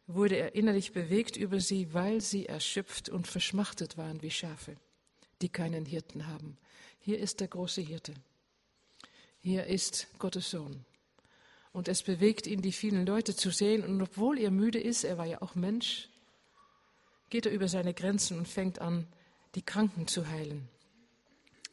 wurde 0.05 0.35
er 0.35 0.53
innerlich 0.53 0.91
bewegt 0.91 1.37
über 1.37 1.61
sie, 1.61 1.93
weil 1.93 2.19
sie 2.19 2.45
erschöpft 2.45 3.07
und 3.07 3.25
verschmachtet 3.25 3.97
waren 3.97 4.21
wie 4.21 4.31
Schafe, 4.31 4.75
die 5.41 5.49
keinen 5.49 5.85
Hirten 5.85 6.27
haben. 6.27 6.57
Hier 6.99 7.19
ist 7.19 7.39
der 7.39 7.47
große 7.47 7.81
Hirte. 7.81 8.13
Hier 9.41 9.65
ist 9.65 10.07
Gottes 10.17 10.49
Sohn. 10.49 10.85
Und 11.71 11.87
es 11.87 12.03
bewegt 12.03 12.47
ihn, 12.47 12.61
die 12.61 12.71
vielen 12.71 13.05
Leute 13.05 13.35
zu 13.35 13.51
sehen. 13.51 13.83
Und 13.83 14.01
obwohl 14.01 14.39
er 14.39 14.49
müde 14.49 14.79
ist, 14.79 15.03
er 15.03 15.17
war 15.17 15.25
ja 15.25 15.41
auch 15.41 15.55
Mensch, 15.55 16.09
geht 17.29 17.45
er 17.45 17.51
über 17.51 17.67
seine 17.67 17.93
Grenzen 17.93 18.39
und 18.39 18.47
fängt 18.47 18.79
an, 18.79 19.05
die 19.55 19.61
Kranken 19.61 20.07
zu 20.07 20.27
heilen. 20.27 20.67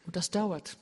Und 0.04 0.16
das 0.16 0.30
dauert. 0.30 0.76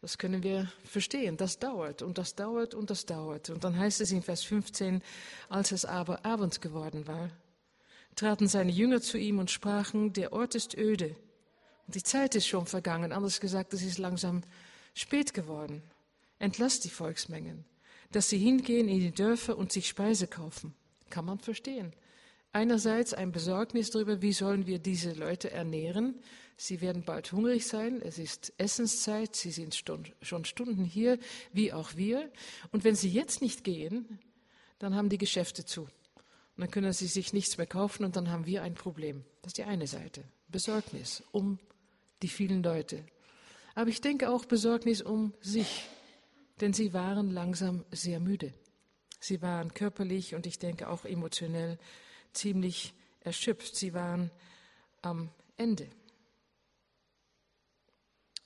Das 0.00 0.16
können 0.16 0.42
wir 0.42 0.72
verstehen. 0.84 1.36
Das 1.36 1.58
dauert 1.58 2.00
und 2.00 2.16
das 2.16 2.34
dauert 2.34 2.74
und 2.74 2.88
das 2.88 3.04
dauert. 3.04 3.50
Und 3.50 3.64
dann 3.64 3.76
heißt 3.76 4.00
es 4.00 4.12
in 4.12 4.22
Vers 4.22 4.42
15, 4.44 5.02
als 5.48 5.72
es 5.72 5.84
aber 5.84 6.24
Abend 6.24 6.62
geworden 6.62 7.06
war, 7.06 7.30
traten 8.16 8.48
seine 8.48 8.72
Jünger 8.72 9.02
zu 9.02 9.18
ihm 9.18 9.38
und 9.38 9.50
sprachen, 9.50 10.12
der 10.14 10.32
Ort 10.32 10.54
ist 10.54 10.76
öde 10.78 11.14
die 11.86 12.02
Zeit 12.02 12.34
ist 12.34 12.46
schon 12.46 12.66
vergangen. 12.66 13.12
Anders 13.12 13.40
gesagt, 13.40 13.74
es 13.74 13.82
ist 13.82 13.98
langsam 13.98 14.42
spät 14.94 15.34
geworden. 15.34 15.82
Entlass 16.38 16.80
die 16.80 16.90
Volksmengen, 16.90 17.64
dass 18.12 18.28
sie 18.28 18.38
hingehen 18.38 18.88
in 18.88 19.00
die 19.00 19.12
Dörfer 19.12 19.56
und 19.58 19.72
sich 19.72 19.88
Speise 19.88 20.26
kaufen. 20.26 20.74
Kann 21.10 21.24
man 21.24 21.38
verstehen. 21.38 21.92
Einerseits 22.52 23.14
ein 23.14 23.30
Besorgnis 23.30 23.90
darüber, 23.90 24.22
wie 24.22 24.32
sollen 24.32 24.66
wir 24.66 24.80
diese 24.80 25.12
Leute 25.12 25.50
ernähren. 25.50 26.20
Sie 26.56 26.80
werden 26.80 27.04
bald 27.04 27.32
hungrig 27.32 27.66
sein. 27.66 28.02
Es 28.02 28.18
ist 28.18 28.52
Essenszeit. 28.58 29.36
Sie 29.36 29.52
sind 29.52 29.74
schon 29.74 30.44
Stunden 30.44 30.84
hier, 30.84 31.18
wie 31.52 31.72
auch 31.72 31.94
wir. 31.96 32.30
Und 32.72 32.84
wenn 32.84 32.96
sie 32.96 33.08
jetzt 33.08 33.40
nicht 33.40 33.64
gehen, 33.64 34.18
dann 34.78 34.94
haben 34.94 35.08
die 35.08 35.18
Geschäfte 35.18 35.64
zu. 35.64 35.82
Und 35.82 35.90
dann 36.56 36.70
können 36.70 36.92
sie 36.92 37.06
sich 37.06 37.32
nichts 37.32 37.56
mehr 37.56 37.66
kaufen 37.66 38.04
und 38.04 38.16
dann 38.16 38.30
haben 38.30 38.46
wir 38.46 38.62
ein 38.62 38.74
Problem. 38.74 39.24
Das 39.42 39.50
ist 39.50 39.58
die 39.58 39.64
eine 39.64 39.86
Seite. 39.86 40.24
Besorgnis 40.48 41.22
um 41.30 41.58
die 42.22 42.28
vielen 42.28 42.62
Leute. 42.62 43.04
Aber 43.74 43.90
ich 43.90 44.00
denke 44.00 44.30
auch 44.30 44.44
Besorgnis 44.44 45.02
um 45.02 45.32
sich, 45.40 45.88
denn 46.60 46.72
sie 46.72 46.92
waren 46.92 47.30
langsam 47.30 47.84
sehr 47.90 48.20
müde. 48.20 48.52
Sie 49.20 49.42
waren 49.42 49.74
körperlich 49.74 50.34
und 50.34 50.46
ich 50.46 50.58
denke 50.58 50.88
auch 50.88 51.04
emotionell 51.04 51.78
ziemlich 52.32 52.94
erschöpft. 53.20 53.76
Sie 53.76 53.94
waren 53.94 54.30
am 55.02 55.30
Ende. 55.56 55.88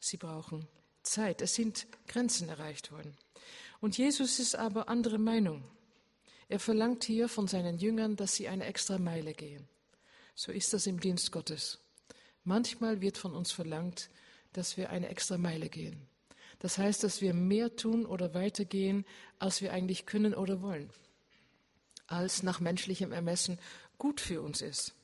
Sie 0.00 0.16
brauchen 0.16 0.66
Zeit. 1.02 1.40
Es 1.40 1.54
sind 1.54 1.86
Grenzen 2.08 2.48
erreicht 2.48 2.92
worden. 2.92 3.16
Und 3.80 3.96
Jesus 3.98 4.38
ist 4.38 4.56
aber 4.56 4.88
andere 4.88 5.18
Meinung. 5.18 5.62
Er 6.48 6.60
verlangt 6.60 7.04
hier 7.04 7.28
von 7.28 7.48
seinen 7.48 7.78
Jüngern, 7.78 8.16
dass 8.16 8.34
sie 8.34 8.48
eine 8.48 8.64
extra 8.64 8.98
Meile 8.98 9.32
gehen. 9.32 9.68
So 10.34 10.52
ist 10.52 10.72
das 10.72 10.86
im 10.86 11.00
Dienst 11.00 11.32
Gottes. 11.32 11.78
Manchmal 12.44 13.00
wird 13.00 13.18
von 13.18 13.34
uns 13.34 13.52
verlangt, 13.52 14.10
dass 14.52 14.76
wir 14.76 14.90
eine 14.90 15.08
extra 15.08 15.38
Meile 15.38 15.68
gehen. 15.68 16.06
Das 16.58 16.78
heißt, 16.78 17.02
dass 17.02 17.20
wir 17.20 17.34
mehr 17.34 17.74
tun 17.76 18.06
oder 18.06 18.34
weitergehen, 18.34 19.04
als 19.38 19.60
wir 19.60 19.72
eigentlich 19.72 20.06
können 20.06 20.34
oder 20.34 20.62
wollen, 20.62 20.90
als 22.06 22.42
nach 22.42 22.60
menschlichem 22.60 23.12
Ermessen 23.12 23.58
gut 23.98 24.20
für 24.20 24.40
uns 24.42 24.62
ist. 24.62 24.94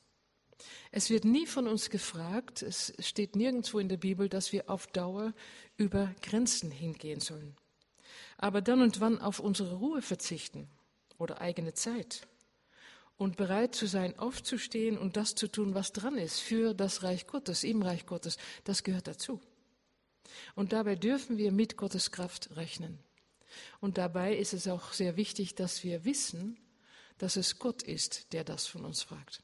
Es 0.91 1.09
wird 1.09 1.25
nie 1.25 1.47
von 1.47 1.67
uns 1.67 1.89
gefragt, 1.89 2.61
es 2.61 2.93
steht 2.99 3.35
nirgendwo 3.35 3.79
in 3.79 3.89
der 3.89 3.97
Bibel, 3.97 4.29
dass 4.29 4.51
wir 4.51 4.69
auf 4.69 4.87
Dauer 4.87 5.33
über 5.77 6.13
Grenzen 6.21 6.69
hingehen 6.69 7.19
sollen. 7.19 7.55
Aber 8.37 8.61
dann 8.61 8.81
und 8.81 8.99
wann 8.99 9.19
auf 9.19 9.39
unsere 9.39 9.75
Ruhe 9.75 10.01
verzichten 10.01 10.69
oder 11.17 11.41
eigene 11.41 11.73
Zeit 11.73 12.27
und 13.21 13.37
bereit 13.37 13.75
zu 13.75 13.85
sein, 13.85 14.17
aufzustehen 14.17 14.97
und 14.97 15.15
das 15.15 15.35
zu 15.35 15.47
tun, 15.47 15.75
was 15.75 15.93
dran 15.93 16.17
ist 16.17 16.39
für 16.39 16.73
das 16.73 17.03
Reich 17.03 17.27
Gottes, 17.27 17.63
im 17.63 17.83
Reich 17.83 18.07
Gottes, 18.07 18.39
das 18.63 18.81
gehört 18.81 19.07
dazu. 19.07 19.39
Und 20.55 20.73
dabei 20.73 20.95
dürfen 20.95 21.37
wir 21.37 21.51
mit 21.51 21.77
Gottes 21.77 22.09
Kraft 22.09 22.55
rechnen. 22.55 22.97
Und 23.79 23.99
dabei 23.99 24.35
ist 24.35 24.53
es 24.53 24.67
auch 24.67 24.91
sehr 24.91 25.17
wichtig, 25.17 25.53
dass 25.53 25.83
wir 25.83 26.03
wissen, 26.03 26.57
dass 27.19 27.35
es 27.35 27.59
Gott 27.59 27.83
ist, 27.83 28.33
der 28.33 28.43
das 28.43 28.65
von 28.65 28.85
uns 28.85 29.03
fragt. 29.03 29.43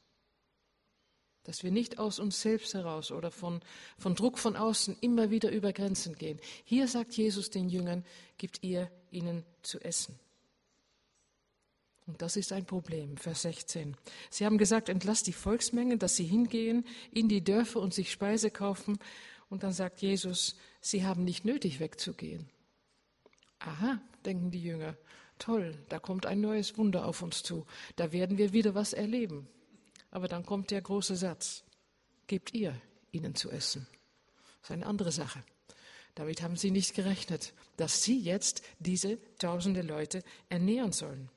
Dass 1.44 1.62
wir 1.62 1.70
nicht 1.70 2.00
aus 2.00 2.18
uns 2.18 2.42
selbst 2.42 2.74
heraus 2.74 3.12
oder 3.12 3.30
von, 3.30 3.60
von 3.96 4.16
Druck 4.16 4.40
von 4.40 4.56
außen 4.56 4.96
immer 5.02 5.30
wieder 5.30 5.52
über 5.52 5.72
Grenzen 5.72 6.16
gehen. 6.16 6.40
Hier 6.64 6.88
sagt 6.88 7.14
Jesus 7.16 7.50
den 7.50 7.68
Jüngern, 7.68 8.04
gibt 8.38 8.64
ihr 8.64 8.90
ihnen 9.12 9.44
zu 9.62 9.78
essen. 9.78 10.18
Und 12.08 12.22
das 12.22 12.36
ist 12.36 12.52
ein 12.52 12.64
Problem, 12.64 13.18
Vers 13.18 13.42
16. 13.42 13.94
Sie 14.30 14.46
haben 14.46 14.56
gesagt, 14.56 14.88
entlasst 14.88 15.26
die 15.26 15.34
Volksmengen, 15.34 15.98
dass 15.98 16.16
sie 16.16 16.24
hingehen 16.24 16.86
in 17.12 17.28
die 17.28 17.44
Dörfer 17.44 17.80
und 17.80 17.92
sich 17.92 18.10
Speise 18.10 18.50
kaufen. 18.50 18.98
Und 19.50 19.62
dann 19.62 19.74
sagt 19.74 20.00
Jesus, 20.00 20.56
sie 20.80 21.04
haben 21.04 21.22
nicht 21.22 21.44
nötig 21.44 21.80
wegzugehen. 21.80 22.48
Aha, 23.58 24.00
denken 24.24 24.50
die 24.50 24.62
Jünger, 24.62 24.96
toll, 25.38 25.76
da 25.90 25.98
kommt 25.98 26.24
ein 26.24 26.40
neues 26.40 26.78
Wunder 26.78 27.04
auf 27.04 27.20
uns 27.20 27.42
zu. 27.42 27.66
Da 27.96 28.10
werden 28.10 28.38
wir 28.38 28.54
wieder 28.54 28.74
was 28.74 28.94
erleben. 28.94 29.46
Aber 30.10 30.28
dann 30.28 30.46
kommt 30.46 30.70
der 30.70 30.80
große 30.80 31.14
Satz, 31.14 31.62
gebt 32.26 32.54
ihr 32.54 32.74
ihnen 33.12 33.34
zu 33.34 33.50
essen. 33.50 33.86
Das 34.62 34.70
ist 34.70 34.72
eine 34.72 34.86
andere 34.86 35.12
Sache. 35.12 35.44
Damit 36.14 36.40
haben 36.40 36.56
sie 36.56 36.70
nicht 36.70 36.94
gerechnet, 36.94 37.52
dass 37.76 38.02
sie 38.02 38.18
jetzt 38.18 38.62
diese 38.78 39.18
tausende 39.36 39.82
Leute 39.82 40.22
ernähren 40.48 40.92
sollen. 40.92 41.28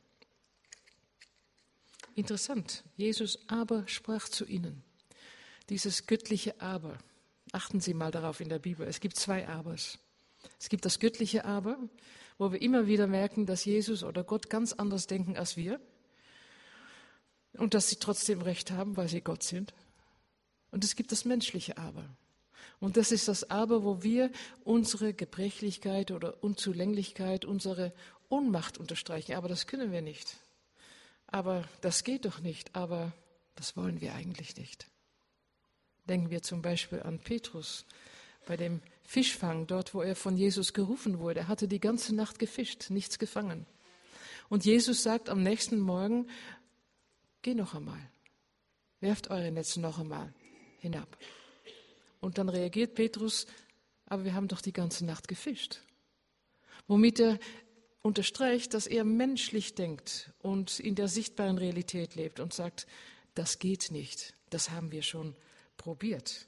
Interessant. 2.15 2.83
Jesus 2.97 3.39
aber 3.47 3.87
sprach 3.87 4.27
zu 4.27 4.45
ihnen. 4.45 4.83
Dieses 5.69 6.07
göttliche 6.07 6.59
Aber. 6.59 6.97
Achten 7.51 7.79
Sie 7.79 7.93
mal 7.93 8.11
darauf 8.11 8.39
in 8.39 8.49
der 8.49 8.59
Bibel. 8.59 8.87
Es 8.87 8.99
gibt 8.99 9.15
zwei 9.15 9.47
Abers. 9.47 9.99
Es 10.59 10.69
gibt 10.69 10.85
das 10.85 10.99
göttliche 10.99 11.45
Aber, 11.45 11.77
wo 12.37 12.51
wir 12.51 12.61
immer 12.61 12.87
wieder 12.87 13.07
merken, 13.07 13.45
dass 13.45 13.65
Jesus 13.65 14.03
oder 14.03 14.23
Gott 14.23 14.49
ganz 14.49 14.73
anders 14.73 15.07
denken 15.07 15.37
als 15.37 15.57
wir 15.57 15.79
und 17.53 17.73
dass 17.73 17.89
sie 17.89 17.97
trotzdem 17.97 18.41
recht 18.41 18.71
haben, 18.71 18.97
weil 18.97 19.07
sie 19.07 19.21
Gott 19.21 19.43
sind. 19.43 19.73
Und 20.71 20.83
es 20.83 20.95
gibt 20.95 21.11
das 21.11 21.25
menschliche 21.25 21.77
Aber. 21.77 22.05
Und 22.79 22.97
das 22.97 23.11
ist 23.11 23.27
das 23.27 23.49
Aber, 23.49 23.83
wo 23.83 24.01
wir 24.01 24.31
unsere 24.63 25.13
Gebrechlichkeit 25.13 26.11
oder 26.11 26.43
Unzulänglichkeit, 26.43 27.45
unsere 27.45 27.93
Ohnmacht 28.29 28.77
unterstreichen. 28.77 29.35
Aber 29.35 29.47
das 29.47 29.67
können 29.67 29.91
wir 29.91 30.01
nicht 30.01 30.37
aber 31.31 31.63
das 31.79 32.03
geht 32.03 32.25
doch 32.25 32.39
nicht, 32.39 32.75
aber 32.75 33.13
das 33.55 33.75
wollen 33.77 34.01
wir 34.01 34.13
eigentlich 34.13 34.57
nicht. 34.57 34.87
Denken 36.07 36.29
wir 36.29 36.41
zum 36.41 36.61
Beispiel 36.61 37.01
an 37.01 37.19
Petrus 37.19 37.85
bei 38.45 38.57
dem 38.57 38.81
Fischfang, 39.03 39.67
dort 39.67 39.93
wo 39.93 40.01
er 40.01 40.15
von 40.15 40.37
Jesus 40.37 40.73
gerufen 40.73 41.19
wurde. 41.19 41.41
Er 41.41 41.47
hatte 41.47 41.67
die 41.67 41.79
ganze 41.79 42.13
Nacht 42.15 42.39
gefischt, 42.39 42.89
nichts 42.89 43.19
gefangen. 43.19 43.65
Und 44.49 44.65
Jesus 44.65 45.03
sagt 45.03 45.29
am 45.29 45.43
nächsten 45.43 45.79
Morgen, 45.79 46.27
geh 47.41 47.53
noch 47.53 47.73
einmal, 47.73 48.01
werft 48.99 49.29
eure 49.29 49.51
Netze 49.51 49.79
noch 49.79 49.99
einmal 49.99 50.33
hinab. 50.79 51.17
Und 52.19 52.37
dann 52.37 52.49
reagiert 52.49 52.95
Petrus, 52.95 53.47
aber 54.05 54.25
wir 54.25 54.33
haben 54.33 54.47
doch 54.47 54.61
die 54.61 54.73
ganze 54.73 55.05
Nacht 55.05 55.27
gefischt. 55.27 55.81
Womit 56.87 57.19
er 57.19 57.39
unterstreicht, 58.01 58.73
dass 58.73 58.87
er 58.87 59.03
menschlich 59.03 59.75
denkt 59.75 60.31
und 60.39 60.79
in 60.79 60.95
der 60.95 61.07
sichtbaren 61.07 61.57
Realität 61.57 62.15
lebt 62.15 62.39
und 62.39 62.53
sagt, 62.53 62.87
das 63.35 63.59
geht 63.59 63.91
nicht, 63.91 64.33
das 64.49 64.71
haben 64.71 64.91
wir 64.91 65.03
schon 65.03 65.35
probiert. 65.77 66.47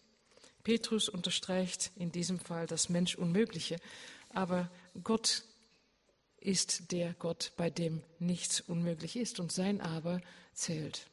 Petrus 0.63 1.09
unterstreicht 1.09 1.91
in 1.95 2.11
diesem 2.11 2.39
Fall 2.39 2.67
das 2.67 2.89
Mensch 2.89 3.15
Unmögliche, 3.15 3.77
aber 4.29 4.71
Gott 5.03 5.43
ist 6.39 6.91
der 6.91 7.13
Gott, 7.13 7.53
bei 7.55 7.69
dem 7.69 8.01
nichts 8.19 8.61
unmöglich 8.61 9.15
ist 9.15 9.39
und 9.39 9.51
sein 9.51 9.79
Aber 9.79 10.21
zählt. 10.53 11.07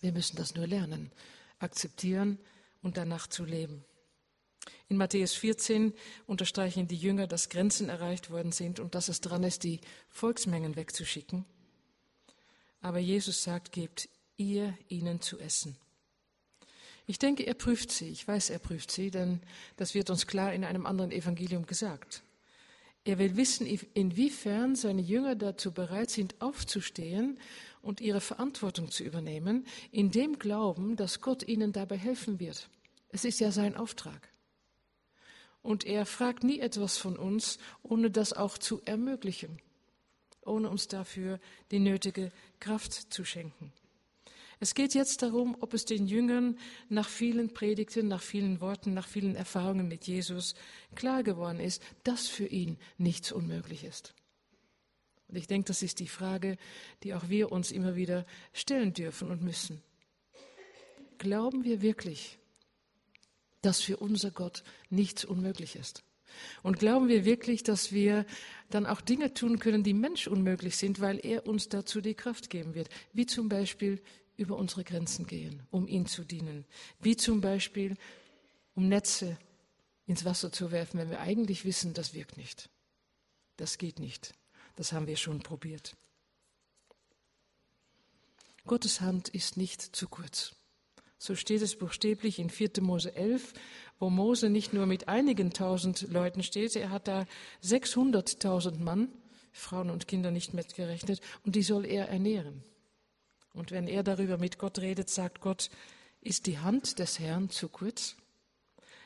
Wir 0.00 0.12
müssen 0.12 0.36
das 0.36 0.54
nur 0.54 0.66
lernen, 0.66 1.12
akzeptieren 1.58 2.38
und 2.82 2.96
danach 2.96 3.26
zu 3.26 3.44
leben. 3.44 3.84
In 4.88 4.96
Matthäus 4.96 5.32
14 5.34 5.92
unterstreichen 6.26 6.86
die 6.86 6.96
Jünger, 6.96 7.26
dass 7.26 7.48
Grenzen 7.48 7.88
erreicht 7.88 8.30
worden 8.30 8.52
sind 8.52 8.78
und 8.78 8.94
dass 8.94 9.08
es 9.08 9.20
dran 9.20 9.42
ist, 9.42 9.64
die 9.64 9.80
Volksmengen 10.08 10.76
wegzuschicken. 10.76 11.44
Aber 12.80 12.98
Jesus 12.98 13.42
sagt, 13.42 13.72
gebt 13.72 14.08
ihr 14.36 14.76
ihnen 14.88 15.20
zu 15.20 15.38
essen. 15.38 15.76
Ich 17.06 17.18
denke, 17.18 17.44
er 17.44 17.54
prüft 17.54 17.90
sie. 17.90 18.08
Ich 18.08 18.26
weiß, 18.26 18.50
er 18.50 18.58
prüft 18.58 18.90
sie, 18.90 19.10
denn 19.10 19.40
das 19.76 19.94
wird 19.94 20.10
uns 20.10 20.26
klar 20.26 20.52
in 20.52 20.64
einem 20.64 20.86
anderen 20.86 21.12
Evangelium 21.12 21.66
gesagt. 21.66 22.22
Er 23.04 23.18
will 23.18 23.36
wissen, 23.36 23.66
inwiefern 23.66 24.76
seine 24.76 25.02
Jünger 25.02 25.34
dazu 25.34 25.72
bereit 25.72 26.10
sind, 26.10 26.40
aufzustehen 26.40 27.38
und 27.82 28.00
ihre 28.00 28.20
Verantwortung 28.20 28.92
zu 28.92 29.02
übernehmen, 29.02 29.66
in 29.90 30.12
dem 30.12 30.38
Glauben, 30.38 30.94
dass 30.94 31.20
Gott 31.20 31.48
ihnen 31.48 31.72
dabei 31.72 31.96
helfen 31.98 32.38
wird. 32.38 32.68
Es 33.08 33.24
ist 33.24 33.40
ja 33.40 33.50
sein 33.50 33.76
Auftrag. 33.76 34.28
Und 35.62 35.84
er 35.84 36.06
fragt 36.06 36.44
nie 36.44 36.58
etwas 36.58 36.98
von 36.98 37.16
uns, 37.16 37.58
ohne 37.82 38.10
das 38.10 38.32
auch 38.32 38.58
zu 38.58 38.82
ermöglichen, 38.84 39.60
ohne 40.44 40.68
uns 40.68 40.88
dafür 40.88 41.38
die 41.70 41.78
nötige 41.78 42.32
Kraft 42.58 42.92
zu 43.12 43.24
schenken. 43.24 43.72
Es 44.62 44.74
geht 44.74 44.94
jetzt 44.94 45.22
darum, 45.22 45.56
ob 45.58 45.74
es 45.74 45.84
den 45.84 46.06
Jüngern 46.06 46.56
nach 46.88 47.08
vielen 47.08 47.52
Predigten, 47.52 48.06
nach 48.06 48.22
vielen 48.22 48.60
Worten, 48.60 48.94
nach 48.94 49.08
vielen 49.08 49.34
Erfahrungen 49.34 49.88
mit 49.88 50.06
Jesus 50.06 50.54
klar 50.94 51.24
geworden 51.24 51.58
ist, 51.58 51.82
dass 52.04 52.28
für 52.28 52.46
ihn 52.46 52.78
nichts 52.96 53.32
unmöglich 53.32 53.82
ist. 53.82 54.14
Und 55.26 55.36
ich 55.36 55.48
denke, 55.48 55.66
das 55.66 55.82
ist 55.82 55.98
die 55.98 56.06
Frage, 56.06 56.58
die 57.02 57.14
auch 57.14 57.28
wir 57.28 57.50
uns 57.50 57.72
immer 57.72 57.96
wieder 57.96 58.24
stellen 58.52 58.92
dürfen 58.92 59.30
und 59.30 59.42
müssen. 59.42 59.82
Glauben 61.18 61.64
wir 61.64 61.82
wirklich, 61.82 62.38
dass 63.62 63.80
für 63.80 63.96
unser 63.96 64.30
Gott 64.30 64.62
nichts 64.90 65.24
unmöglich 65.24 65.76
ist. 65.76 66.02
Und 66.62 66.78
glauben 66.78 67.08
wir 67.08 67.24
wirklich, 67.24 67.62
dass 67.62 67.92
wir 67.92 68.24
dann 68.70 68.86
auch 68.86 69.00
Dinge 69.00 69.34
tun 69.34 69.58
können, 69.58 69.82
die 69.82 69.94
Mensch 69.94 70.26
unmöglich 70.26 70.76
sind, 70.76 71.00
weil 71.00 71.18
er 71.24 71.46
uns 71.46 71.68
dazu 71.68 72.00
die 72.00 72.14
Kraft 72.14 72.50
geben 72.50 72.74
wird, 72.74 72.88
wie 73.12 73.26
zum 73.26 73.48
Beispiel 73.48 74.02
über 74.36 74.56
unsere 74.56 74.84
Grenzen 74.84 75.26
gehen, 75.26 75.62
um 75.70 75.86
ihn 75.86 76.06
zu 76.06 76.24
dienen, 76.24 76.64
wie 77.00 77.16
zum 77.16 77.40
Beispiel 77.40 77.96
um 78.74 78.88
Netze 78.88 79.38
ins 80.06 80.24
Wasser 80.24 80.50
zu 80.52 80.70
werfen, 80.70 80.98
wenn 80.98 81.10
wir 81.10 81.20
eigentlich 81.20 81.64
wissen, 81.64 81.94
das 81.94 82.14
wirkt 82.14 82.36
nicht. 82.36 82.70
Das 83.56 83.78
geht 83.78 83.98
nicht. 83.98 84.34
Das 84.76 84.92
haben 84.92 85.06
wir 85.06 85.16
schon 85.16 85.40
probiert. 85.40 85.96
Gottes 88.64 89.00
Hand 89.00 89.28
ist 89.28 89.56
nicht 89.56 89.82
zu 89.82 90.08
kurz. 90.08 90.54
So 91.22 91.36
steht 91.36 91.62
es 91.62 91.76
buchstäblich 91.76 92.40
in 92.40 92.50
4. 92.50 92.70
Mose 92.80 93.14
11, 93.14 93.52
wo 94.00 94.10
Mose 94.10 94.50
nicht 94.50 94.72
nur 94.72 94.86
mit 94.86 95.06
einigen 95.06 95.52
tausend 95.52 96.10
Leuten 96.10 96.42
steht, 96.42 96.74
er 96.74 96.90
hat 96.90 97.06
da 97.06 97.26
600.000 97.62 98.80
Mann, 98.80 99.06
Frauen 99.52 99.90
und 99.90 100.08
Kinder 100.08 100.32
nicht 100.32 100.52
mitgerechnet, 100.52 101.20
und 101.44 101.54
die 101.54 101.62
soll 101.62 101.86
er 101.86 102.08
ernähren. 102.08 102.64
Und 103.54 103.70
wenn 103.70 103.86
er 103.86 104.02
darüber 104.02 104.36
mit 104.36 104.58
Gott 104.58 104.80
redet, 104.80 105.10
sagt 105.10 105.40
Gott, 105.40 105.70
ist 106.22 106.46
die 106.46 106.58
Hand 106.58 106.98
des 106.98 107.20
Herrn 107.20 107.50
zu 107.50 107.68
kurz? 107.68 108.16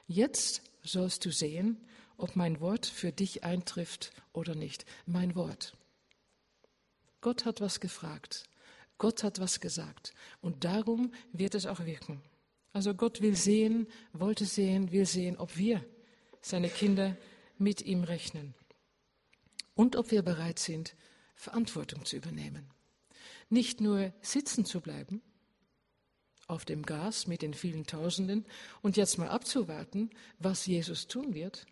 Jetzt 0.07 0.63
sollst 0.83 1.23
du 1.27 1.31
sehen, 1.31 1.77
ob 2.17 2.35
mein 2.35 2.61
Wort 2.61 2.87
für 2.87 3.13
dich 3.13 3.45
eintrifft 3.45 4.15
oder 4.33 4.55
nicht. 4.55 4.87
Mein 5.05 5.35
Wort. 5.35 5.77
Gott 7.21 7.45
hat 7.45 7.61
was 7.61 7.79
gefragt. 7.79 8.45
Gott 8.99 9.23
hat 9.23 9.41
was 9.41 9.61
gesagt 9.61 10.15
und 10.41 10.65
darum 10.65 11.13
wird 11.33 11.55
es 11.55 11.67
auch 11.67 11.85
wirken. 11.85 12.23
Also 12.73 12.95
Gott 12.95 13.21
will 13.21 13.37
sehen, 13.37 13.87
wollte 14.13 14.45
sehen, 14.45 14.93
will 14.93 15.07
sehen, 15.07 15.37
ob 15.39 15.57
wir, 15.57 15.85
seine 16.41 16.69
Kinder, 16.69 17.17
mit 17.59 17.83
ihm 17.83 18.05
rechnen 18.05 18.55
und 19.75 19.97
ob 19.97 20.11
wir 20.11 20.23
bereit 20.23 20.59
sind, 20.59 20.95
Verantwortung 21.35 22.05
zu 22.05 22.17
übernehmen. 22.17 22.71
Nicht 23.49 23.81
nur 23.81 24.13
sitzen 24.21 24.65
zu 24.65 24.81
bleiben, 24.81 25.23
auf 26.49 26.65
dem 26.65 26.85
Gas 26.85 27.27
mit 27.27 27.43
den 27.43 27.55
vielen 27.55 27.87
Tausenden 27.87 28.47
und 28.83 28.97
jetzt 28.97 29.19
mal 29.19 29.29
abzuwarten, 29.29 30.11
was 30.39 30.67
Jesus 30.67 31.07
tun 31.07 31.35
wird. 31.35 31.67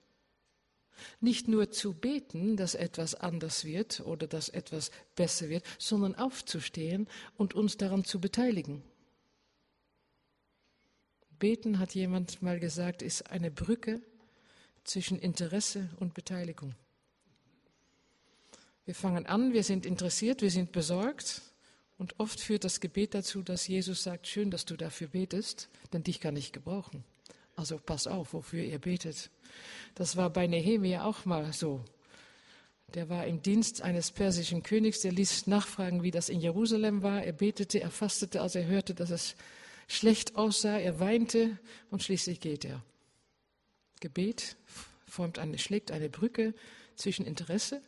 Nicht 1.21 1.49
nur 1.49 1.71
zu 1.71 1.93
beten, 1.93 2.57
dass 2.57 2.75
etwas 2.75 3.15
anders 3.15 3.65
wird 3.65 4.01
oder 4.01 4.27
dass 4.27 4.49
etwas 4.49 4.91
besser 5.17 5.49
wird, 5.49 5.65
sondern 5.79 6.15
aufzustehen 6.15 7.09
und 7.37 7.55
uns 7.55 7.77
daran 7.77 8.05
zu 8.05 8.21
beteiligen. 8.21 8.83
Beten, 11.39 11.79
hat 11.79 11.95
jemand 11.95 12.43
mal 12.43 12.61
gesagt, 12.61 13.03
ist 13.03 13.31
eine 13.31 13.51
Brücke 13.51 14.01
zwischen 14.85 15.19
Interesse 15.19 15.91
und 15.99 16.15
Beteiligung. 16.15 16.75
Wir 18.85 18.95
fangen 18.95 19.27
an, 19.27 19.53
wir 19.53 19.65
sind 19.65 19.87
interessiert, 19.87 20.43
wir 20.43 20.51
sind 20.51 20.73
besorgt 20.73 21.43
und 21.97 22.19
oft 22.19 22.39
führt 22.41 22.65
das 22.65 22.81
Gebet 22.81 23.15
dazu, 23.15 23.43
dass 23.43 23.67
Jesus 23.67 24.03
sagt, 24.03 24.27
schön, 24.27 24.51
dass 24.51 24.67
du 24.67 24.77
dafür 24.77 25.09
betest, 25.09 25.69
denn 25.93 26.03
dich 26.03 26.21
kann 26.21 26.37
ich 26.37 26.53
gebrauchen. 26.53 27.05
Also 27.57 27.79
pass 27.79 28.07
auf, 28.07 28.33
wofür 28.33 28.63
ihr 28.63 28.79
betet. 28.79 29.31
Das 29.95 30.17
war 30.17 30.31
bei 30.31 30.47
Nehemia 30.47 31.05
auch 31.05 31.25
mal 31.25 31.53
so. 31.53 31.85
Der 32.95 33.09
war 33.09 33.27
im 33.27 33.43
Dienst 33.43 33.83
eines 33.83 34.11
persischen 34.11 34.63
Königs, 34.63 35.01
der 35.01 35.13
ließ 35.13 35.47
nachfragen, 35.47 36.03
wie 36.03 36.11
das 36.11 36.29
in 36.29 36.41
Jerusalem 36.41 37.03
war. 37.03 37.23
Er 37.23 37.33
betete, 37.33 37.81
er 37.81 37.91
fastete, 37.91 38.41
als 38.41 38.55
er 38.55 38.67
hörte, 38.67 38.95
dass 38.95 39.11
es 39.11 39.35
schlecht 39.89 40.37
aussah. 40.37 40.79
Er 40.79 41.01
weinte 41.01 41.59
und 41.91 42.03
schließlich 42.03 42.41
geht 42.41 42.65
er. 42.65 42.83
Gebet 44.01 44.57
formt 45.07 45.39
eine, 45.39 45.59
schlägt 45.59 45.91
eine 45.91 46.09
Brücke 46.09 46.55
zwischen 46.97 47.27
Interesse 47.27 47.83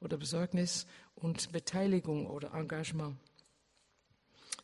oder 0.00 0.16
Besorgnis 0.16 0.86
und 1.14 1.50
Beteiligung 1.52 2.26
oder 2.26 2.54
Engagement. 2.54 3.16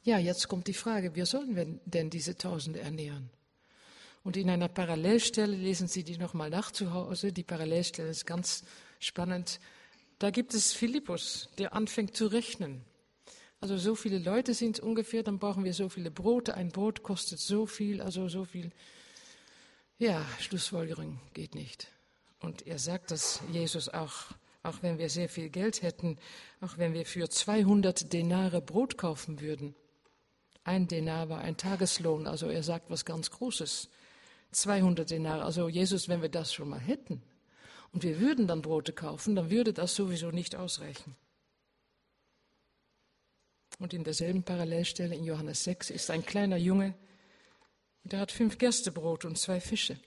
Ja, 0.04 0.18
jetzt 0.18 0.48
kommt 0.48 0.66
die 0.66 0.74
Frage, 0.74 1.14
wie 1.14 1.24
sollen 1.24 1.56
wir 1.56 1.66
denn 1.84 2.10
diese 2.10 2.36
Tausende 2.36 2.80
ernähren? 2.80 3.30
Und 4.24 4.36
in 4.36 4.50
einer 4.50 4.68
Parallelstelle 4.68 5.56
lesen 5.56 5.88
Sie 5.88 6.04
die 6.04 6.18
nochmal 6.18 6.50
nach 6.50 6.70
zu 6.70 6.92
Hause. 6.92 7.32
Die 7.32 7.44
Parallelstelle 7.44 8.10
ist 8.10 8.26
ganz 8.26 8.64
spannend. 8.98 9.60
Da 10.18 10.30
gibt 10.30 10.54
es 10.54 10.72
Philippus, 10.72 11.48
der 11.58 11.72
anfängt 11.72 12.16
zu 12.16 12.26
rechnen. 12.26 12.84
Also 13.60 13.76
so 13.76 13.94
viele 13.94 14.18
Leute 14.18 14.54
sind 14.54 14.78
es 14.78 14.80
ungefähr, 14.80 15.22
dann 15.22 15.38
brauchen 15.38 15.64
wir 15.64 15.74
so 15.74 15.88
viele 15.88 16.10
Brote. 16.10 16.54
Ein 16.54 16.70
Brot 16.70 17.02
kostet 17.02 17.40
so 17.40 17.66
viel, 17.66 18.00
also 18.00 18.28
so 18.28 18.44
viel. 18.44 18.70
Ja, 19.98 20.24
Schlussfolgerung 20.38 21.20
geht 21.34 21.54
nicht. 21.54 21.88
Und 22.40 22.66
er 22.66 22.78
sagt 22.78 23.10
dass 23.10 23.40
Jesus 23.52 23.88
auch, 23.88 24.26
auch 24.62 24.82
wenn 24.82 24.98
wir 24.98 25.10
sehr 25.10 25.28
viel 25.28 25.50
Geld 25.50 25.82
hätten, 25.82 26.18
auch 26.60 26.78
wenn 26.78 26.94
wir 26.94 27.04
für 27.04 27.28
200 27.28 28.12
Denare 28.12 28.60
Brot 28.60 28.96
kaufen 28.96 29.40
würden. 29.40 29.74
Ein 30.62 30.86
Denar 30.86 31.28
war 31.28 31.40
ein 31.40 31.56
Tageslohn, 31.56 32.26
also 32.26 32.48
er 32.48 32.62
sagt 32.62 32.90
was 32.90 33.04
ganz 33.04 33.30
Großes. 33.30 33.88
200 34.52 35.10
Denare, 35.10 35.44
also 35.44 35.68
Jesus, 35.68 36.08
wenn 36.08 36.22
wir 36.22 36.28
das 36.28 36.52
schon 36.52 36.68
mal 36.68 36.80
hätten 36.80 37.22
und 37.92 38.02
wir 38.02 38.20
würden 38.20 38.46
dann 38.46 38.62
Brote 38.62 38.92
kaufen, 38.92 39.36
dann 39.36 39.50
würde 39.50 39.72
das 39.72 39.94
sowieso 39.94 40.30
nicht 40.30 40.56
ausreichen. 40.56 41.16
Und 43.78 43.94
in 43.94 44.04
derselben 44.04 44.42
Parallelstelle 44.42 45.14
in 45.14 45.24
Johannes 45.24 45.64
6 45.64 45.90
ist 45.90 46.10
ein 46.10 46.24
kleiner 46.24 46.56
Junge, 46.56 46.94
der 48.04 48.20
hat 48.20 48.32
fünf 48.32 48.58
Gerstebrot 48.58 49.24
und 49.24 49.38
zwei 49.38 49.60
Fische. 49.60 49.98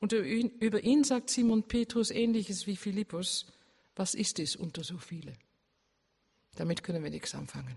Und 0.00 0.12
über 0.12 0.82
ihn 0.82 1.04
sagt 1.04 1.30
Simon 1.30 1.64
Petrus 1.64 2.10
ähnliches 2.10 2.66
wie 2.66 2.76
Philippus, 2.76 3.46
was 3.96 4.14
ist 4.14 4.38
es 4.38 4.54
unter 4.54 4.84
so 4.84 4.98
viele? 4.98 5.32
Damit 6.56 6.82
können 6.82 7.02
wir 7.02 7.10
nichts 7.10 7.34
anfangen. 7.34 7.76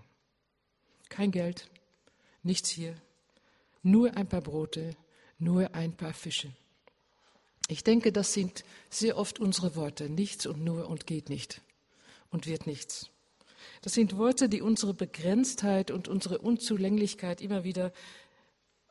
Kein 1.10 1.32
Geld, 1.32 1.70
nichts 2.44 2.70
hier, 2.70 2.96
nur 3.82 4.16
ein 4.16 4.28
paar 4.28 4.42
Brote, 4.42 4.96
nur 5.42 5.74
ein 5.76 5.94
paar 5.94 6.14
Fische. 6.14 6.52
Ich 7.68 7.84
denke, 7.84 8.12
das 8.12 8.34
sind 8.34 8.64
sehr 8.90 9.18
oft 9.18 9.40
unsere 9.40 9.76
Worte, 9.76 10.10
nichts 10.10 10.46
und 10.46 10.64
nur 10.64 10.88
und 10.90 11.08
geht 11.08 11.30
nicht 11.30 11.62
und 12.30 12.46
wird 12.46 12.68
nichts. 12.68 13.10
Das 13.82 13.94
sind 13.94 14.18
Worte, 14.18 14.50
die 14.50 14.62
unsere 14.62 14.94
Begrenztheit 14.94 15.92
und 15.92 16.08
unsere 16.08 16.40
Unzulänglichkeit 16.40 17.42
immer 17.42 17.64
wieder 17.64 17.92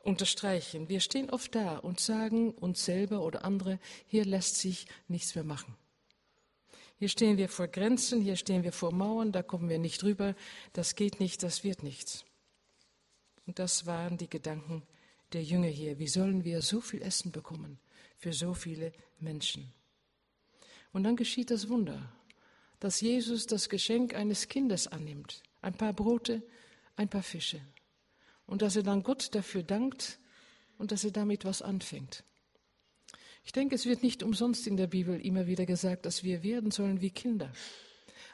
unterstreichen. 0.03 0.89
Wir 0.89 0.99
stehen 0.99 1.29
oft 1.29 1.53
da 1.53 1.77
und 1.77 1.99
sagen 1.99 2.51
uns 2.51 2.83
selber 2.83 3.21
oder 3.21 3.45
andere, 3.45 3.79
hier 4.07 4.25
lässt 4.25 4.55
sich 4.55 4.87
nichts 5.07 5.35
mehr 5.35 5.43
machen. 5.43 5.75
Hier 6.97 7.09
stehen 7.09 7.37
wir 7.37 7.49
vor 7.49 7.67
Grenzen, 7.67 8.21
hier 8.21 8.35
stehen 8.35 8.63
wir 8.63 8.71
vor 8.71 8.93
Mauern, 8.93 9.31
da 9.31 9.43
kommen 9.43 9.69
wir 9.69 9.79
nicht 9.79 10.03
rüber, 10.03 10.35
das 10.73 10.95
geht 10.95 11.19
nicht, 11.19 11.43
das 11.43 11.63
wird 11.63 11.83
nichts. 11.83 12.25
Und 13.47 13.59
das 13.59 13.85
waren 13.85 14.17
die 14.17 14.29
Gedanken 14.29 14.83
der 15.33 15.43
Jünger 15.43 15.67
hier. 15.67 15.99
Wie 15.99 16.07
sollen 16.07 16.43
wir 16.43 16.61
so 16.61 16.81
viel 16.81 17.01
Essen 17.01 17.31
bekommen 17.31 17.79
für 18.17 18.33
so 18.33 18.53
viele 18.53 18.91
Menschen? 19.19 19.71
Und 20.93 21.03
dann 21.03 21.15
geschieht 21.15 21.51
das 21.51 21.69
Wunder, 21.69 22.11
dass 22.79 23.01
Jesus 23.01 23.47
das 23.47 23.69
Geschenk 23.69 24.13
eines 24.13 24.47
Kindes 24.47 24.87
annimmt. 24.87 25.43
Ein 25.61 25.73
paar 25.73 25.93
Brote, 25.93 26.41
ein 26.95 27.09
paar 27.09 27.23
Fische 27.23 27.61
und 28.51 28.61
dass 28.61 28.75
er 28.75 28.83
dann 28.83 29.01
Gott 29.01 29.33
dafür 29.33 29.63
dankt 29.63 30.19
und 30.77 30.91
dass 30.91 31.05
er 31.05 31.11
damit 31.11 31.45
was 31.45 31.61
anfängt. 31.61 32.25
Ich 33.45 33.53
denke, 33.53 33.75
es 33.75 33.85
wird 33.85 34.03
nicht 34.03 34.23
umsonst 34.23 34.67
in 34.67 34.75
der 34.75 34.87
Bibel 34.87 35.19
immer 35.19 35.47
wieder 35.47 35.65
gesagt, 35.65 36.05
dass 36.05 36.23
wir 36.23 36.43
werden 36.43 36.69
sollen 36.69 36.99
wie 36.99 37.09
Kinder. 37.09 37.51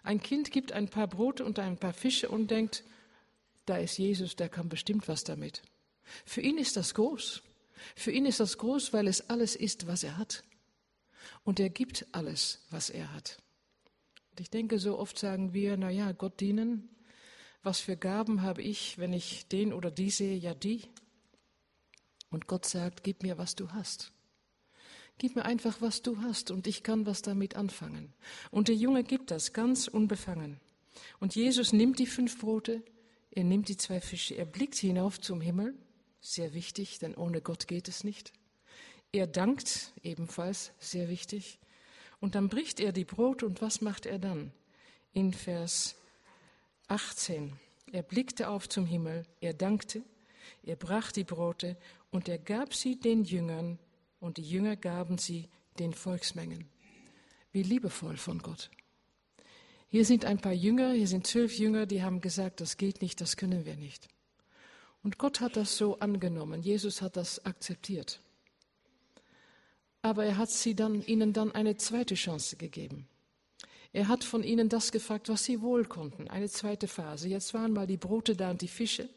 Ein 0.02 0.20
Kind 0.20 0.52
gibt 0.52 0.72
ein 0.72 0.90
paar 0.90 1.08
Brote 1.08 1.46
und 1.46 1.60
ein 1.60 1.78
paar 1.78 1.94
Fische 1.94 2.30
und 2.30 2.50
denkt, 2.50 2.84
da 3.68 3.78
ist 3.78 3.98
Jesus, 4.00 4.36
der 4.36 4.50
kann 4.50 4.70
bestimmt 4.70 5.08
was 5.08 5.24
damit. 5.24 5.62
Für 6.26 6.42
ihn 6.42 6.58
ist 6.58 6.78
das 6.78 6.94
groß. 6.94 7.42
Für 7.96 8.12
ihn 8.12 8.26
ist 8.26 8.40
das 8.40 8.58
groß, 8.58 8.94
weil 8.94 9.08
es 9.08 9.30
alles 9.30 9.56
ist, 9.56 9.88
was 9.88 10.04
er 10.04 10.18
hat. 10.18 10.44
Und 11.44 11.60
er 11.60 11.70
gibt 11.70 12.06
alles, 12.12 12.66
was 12.70 12.90
er 12.90 13.14
hat. 13.14 13.38
Und 14.32 14.40
ich 14.42 14.50
denke, 14.50 14.80
so 14.80 14.98
oft 15.00 15.18
sagen 15.18 15.54
wir, 15.54 15.78
na 15.78 15.90
ja, 15.90 16.12
Gott 16.12 16.40
dienen, 16.40 16.90
was 17.64 17.80
für 17.80 17.98
Gaben 17.98 18.42
habe 18.42 18.62
ich, 18.62 18.98
wenn 18.98 19.14
ich 19.14 19.48
den 19.48 19.74
oder 19.74 19.92
die 19.92 20.10
sehe, 20.10 20.38
ja 20.38 20.54
die. 20.54 20.84
Und 22.30 22.48
Gott 22.48 22.66
sagt, 22.66 23.04
gib 23.04 23.24
mir, 23.24 23.38
was 23.38 23.56
du 23.56 23.72
hast. 23.72 24.12
Gib 25.18 25.36
mir 25.36 25.46
einfach, 25.46 25.82
was 25.82 26.04
du 26.04 26.22
hast, 26.22 26.52
und 26.52 26.68
ich 26.68 26.84
kann 26.84 27.06
was 27.06 27.24
damit 27.24 27.56
anfangen. 27.56 28.14
Und 28.52 28.68
der 28.68 28.76
Junge 28.76 29.04
gibt 29.04 29.32
das 29.32 29.54
ganz 29.54 29.88
unbefangen. 29.88 30.60
Und 31.20 31.36
Jesus 31.36 31.74
nimmt 31.74 31.98
die 32.00 32.06
fünf 32.06 32.40
Brote, 32.40 32.84
er 33.32 33.44
nimmt 33.44 33.70
die 33.70 33.78
zwei 33.78 34.02
Fische, 34.02 34.36
er 34.36 34.46
blickt 34.46 34.76
hinauf 34.76 35.20
zum 35.20 35.42
Himmel, 35.42 35.76
sehr 36.22 36.54
wichtig, 36.54 37.00
denn 37.00 37.16
ohne 37.16 37.42
Gott 37.42 37.68
geht 37.68 37.88
es 37.88 38.04
nicht. 38.04 38.34
Er 39.12 39.28
dankt, 39.28 39.94
ebenfalls 40.04 40.72
sehr 40.80 41.10
wichtig. 41.10 41.60
Und 42.20 42.36
dann 42.36 42.50
bricht 42.50 42.80
er 42.80 42.92
die 42.92 43.06
Brot 43.06 43.44
und 43.44 43.62
was 43.62 43.82
macht 43.82 44.06
er 44.06 44.20
dann? 44.20 44.52
In 45.14 45.34
Vers 45.34 45.96
18. 46.88 47.54
Er 47.92 48.04
blickte 48.04 48.50
auf 48.50 48.68
zum 48.68 48.86
Himmel, 48.86 49.26
er 49.40 49.54
dankte, 49.54 50.04
er 50.64 50.76
brach 50.76 51.12
die 51.12 51.24
Brote 51.24 51.78
und 52.12 52.28
er 52.28 52.38
gab 52.38 52.74
sie 52.74 53.00
den 53.00 53.24
Jüngern 53.24 53.80
und 54.20 54.38
die 54.38 54.44
Jünger 54.44 54.76
gaben 54.76 55.18
sie 55.18 55.48
den 55.80 55.94
Volksmengen. 55.94 56.68
Wie 57.52 57.64
liebevoll 57.64 58.18
von 58.18 58.40
Gott. 58.40 58.70
Hier 59.90 60.04
sind 60.04 60.26
ein 60.26 60.40
paar 60.40 60.54
Jünger, 60.54 60.92
hier 60.92 61.08
sind 61.08 61.28
zwölf 61.28 61.58
Jünger, 61.58 61.86
die 61.86 62.04
haben 62.04 62.20
gesagt, 62.20 62.60
das 62.60 62.76
geht 62.76 63.02
nicht, 63.02 63.22
das 63.22 63.38
können 63.38 63.66
wir 63.66 63.78
nicht. 63.78 64.10
Und 65.04 65.18
Gott 65.18 65.40
hat 65.40 65.56
das 65.56 65.78
so 65.78 66.00
angenommen, 66.00 66.62
Jesus 66.62 67.02
hat 67.02 67.16
das 67.18 67.46
akzeptiert. 67.46 68.20
Aber 70.02 70.26
er 70.26 70.38
hat 70.38 70.50
sie 70.50 70.76
dann, 70.76 71.02
ihnen 71.04 71.34
dann 71.34 71.52
eine 71.52 71.78
zweite 71.78 72.16
Chance 72.16 72.56
gegeben. 72.56 73.08
Er 73.94 74.08
hat 74.08 74.24
von 74.24 74.44
ihnen 74.44 74.70
das 74.70 74.92
gefragt, 74.92 75.30
was 75.30 75.44
sie 75.44 75.62
wohl 75.62 75.86
konnten. 75.86 76.28
Eine 76.28 76.50
zweite 76.50 76.88
Phase. 76.88 77.28
Jetzt 77.30 77.54
waren 77.54 77.74
mal 77.74 77.88
die 77.88 77.98
Brote 77.98 78.36
da 78.36 78.52
und 78.52 78.62
die 78.62 78.68
Fische. 78.68 79.10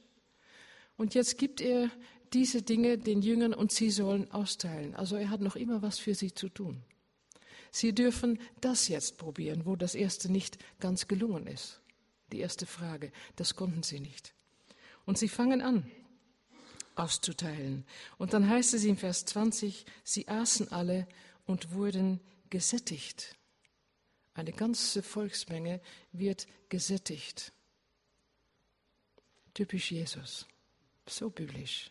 Und 0.97 1.14
jetzt 1.14 1.38
gibt 1.38 1.61
er 1.61 1.90
diese 2.33 2.62
Dinge 2.62 2.99
den 2.99 3.23
Jüngern 3.23 3.55
und 3.55 3.73
sie 3.73 3.90
sollen 3.90 4.31
austeilen. 4.31 4.95
Also 4.95 5.16
er 5.16 5.31
hat 5.31 5.40
noch 5.40 5.57
immer 5.57 5.83
was 5.83 5.99
für 5.99 6.14
sie 6.14 6.33
zu 6.33 6.49
tun. 6.49 6.83
Sie 7.73 7.95
dürfen 7.95 8.40
das 8.61 8.88
jetzt 8.88 9.16
probieren, 9.19 9.64
wo 9.64 9.77
das 9.77 9.95
erste 9.95 10.31
nicht 10.31 10.59
ganz 10.81 11.09
gelungen 11.09 11.47
ist. 11.47 11.81
Die 12.33 12.40
erste 12.40 12.66
Frage, 12.66 13.12
das 13.37 13.57
konnten 13.57 13.83
sie 13.83 14.01
nicht. 14.01 14.35
Und 15.11 15.18
sie 15.18 15.27
fangen 15.27 15.61
an 15.61 15.90
auszuteilen. 16.94 17.85
Und 18.16 18.33
dann 18.33 18.49
heißt 18.49 18.75
es 18.75 18.85
in 18.85 18.96
Vers 18.96 19.25
20, 19.25 19.85
sie 20.05 20.29
aßen 20.29 20.70
alle 20.70 21.09
und 21.46 21.73
wurden 21.73 22.20
gesättigt. 22.49 23.35
Eine 24.35 24.53
ganze 24.53 25.03
Volksmenge 25.03 25.81
wird 26.12 26.46
gesättigt. 26.68 27.53
Typisch 29.53 29.90
Jesus, 29.90 30.46
so 31.09 31.29
biblisch, 31.29 31.90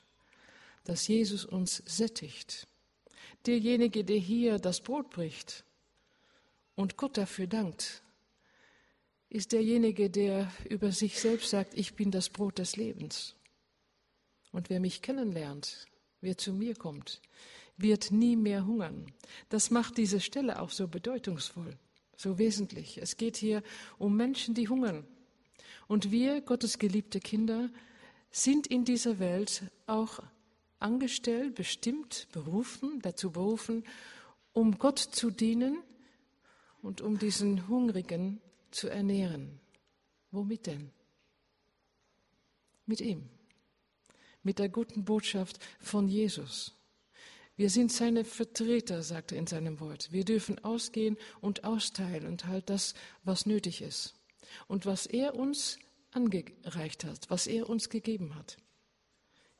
dass 0.85 1.05
Jesus 1.05 1.43
uns 1.43 1.83
sättigt. 1.85 2.67
Derjenige, 3.45 4.05
der 4.05 4.19
hier 4.19 4.59
das 4.59 4.79
Brot 4.79 5.09
bricht 5.09 5.65
und 6.75 6.95
Gott 6.95 7.17
dafür 7.17 7.47
dankt, 7.47 8.01
ist 9.29 9.51
derjenige, 9.51 10.09
der 10.09 10.51
über 10.69 10.91
sich 10.91 11.19
selbst 11.19 11.49
sagt, 11.49 11.75
ich 11.75 11.93
bin 11.95 12.11
das 12.11 12.29
Brot 12.29 12.57
des 12.57 12.75
Lebens. 12.75 13.35
Und 14.51 14.69
wer 14.69 14.79
mich 14.79 15.01
kennenlernt, 15.01 15.87
wer 16.21 16.37
zu 16.37 16.51
mir 16.51 16.75
kommt, 16.75 17.21
wird 17.77 18.11
nie 18.11 18.35
mehr 18.35 18.65
hungern. 18.65 19.05
Das 19.49 19.69
macht 19.69 19.97
diese 19.97 20.19
Stelle 20.19 20.59
auch 20.61 20.71
so 20.71 20.87
bedeutungsvoll, 20.87 21.77
so 22.17 22.37
wesentlich. 22.39 22.97
Es 22.97 23.17
geht 23.17 23.37
hier 23.37 23.61
um 23.99 24.17
Menschen, 24.17 24.55
die 24.55 24.67
hungern. 24.67 25.05
Und 25.87 26.11
wir, 26.11 26.41
Gottes 26.41 26.79
geliebte 26.79 27.19
Kinder, 27.19 27.69
sind 28.31 28.67
in 28.67 28.83
dieser 28.83 29.19
Welt 29.19 29.63
auch 29.85 30.19
angestellt, 30.79 31.55
bestimmt, 31.55 32.27
berufen, 32.31 32.99
dazu 33.01 33.31
berufen, 33.31 33.83
um 34.53 34.77
Gott 34.77 34.99
zu 34.99 35.29
dienen 35.29 35.77
und 36.81 37.01
um 37.01 37.19
diesen 37.19 37.67
Hungrigen 37.67 38.41
zu 38.71 38.87
ernähren. 38.89 39.59
Womit 40.31 40.67
denn? 40.67 40.91
Mit 42.85 43.01
ihm, 43.01 43.29
mit 44.43 44.59
der 44.59 44.69
guten 44.69 45.05
Botschaft 45.05 45.59
von 45.79 46.07
Jesus. 46.07 46.73
Wir 47.55 47.69
sind 47.69 47.91
seine 47.91 48.23
Vertreter, 48.23 49.03
sagt 49.03 49.33
er 49.33 49.37
in 49.37 49.47
seinem 49.47 49.79
Wort. 49.79 50.11
Wir 50.11 50.23
dürfen 50.23 50.63
ausgehen 50.63 51.17
und 51.41 51.65
austeilen 51.65 52.25
und 52.25 52.45
halt 52.45 52.69
das, 52.69 52.93
was 53.23 53.45
nötig 53.45 53.81
ist. 53.81 54.15
Und 54.67 54.85
was 54.85 55.05
er 55.05 55.35
uns 55.35 55.77
angereicht 56.11 57.03
hat, 57.03 57.29
was 57.29 57.47
er 57.47 57.69
uns 57.69 57.89
gegeben 57.89 58.35
hat. 58.35 58.57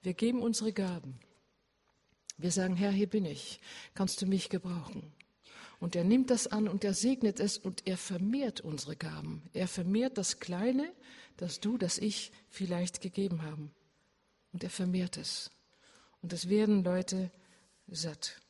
Wir 0.02 0.14
geben 0.14 0.42
unsere 0.42 0.72
Gaben. 0.72 1.20
Wir 2.38 2.52
sagen, 2.52 2.78
Herr, 2.78 2.92
hier 2.92 3.10
bin 3.10 3.26
ich, 3.26 3.60
kannst 3.94 4.22
du 4.22 4.26
mich 4.26 4.50
gebrauchen. 4.50 5.12
Und 5.80 5.96
er 5.96 6.04
nimmt 6.04 6.30
das 6.30 6.48
an 6.48 6.68
und 6.68 6.84
er 6.84 6.94
segnet 6.94 7.40
es 7.40 7.58
und 7.58 7.88
er 7.88 7.98
vermehrt 7.98 8.62
unsere 8.62 8.96
Gaben. 8.96 9.44
Er 9.54 9.68
vermehrt 9.68 10.18
das 10.18 10.40
Kleine, 10.40 10.92
das 11.38 11.62
du, 11.62 11.78
das 11.78 11.98
ich 11.98 12.32
vielleicht 12.50 13.02
gegeben 13.02 13.44
haben. 13.44 13.72
Und 14.52 14.64
er 14.64 14.70
vermehrt 14.70 15.18
es. 15.18 15.52
Und 16.22 16.34
es 16.34 16.50
werden 16.50 16.84
Leute 16.84 17.32
satt. 17.88 18.42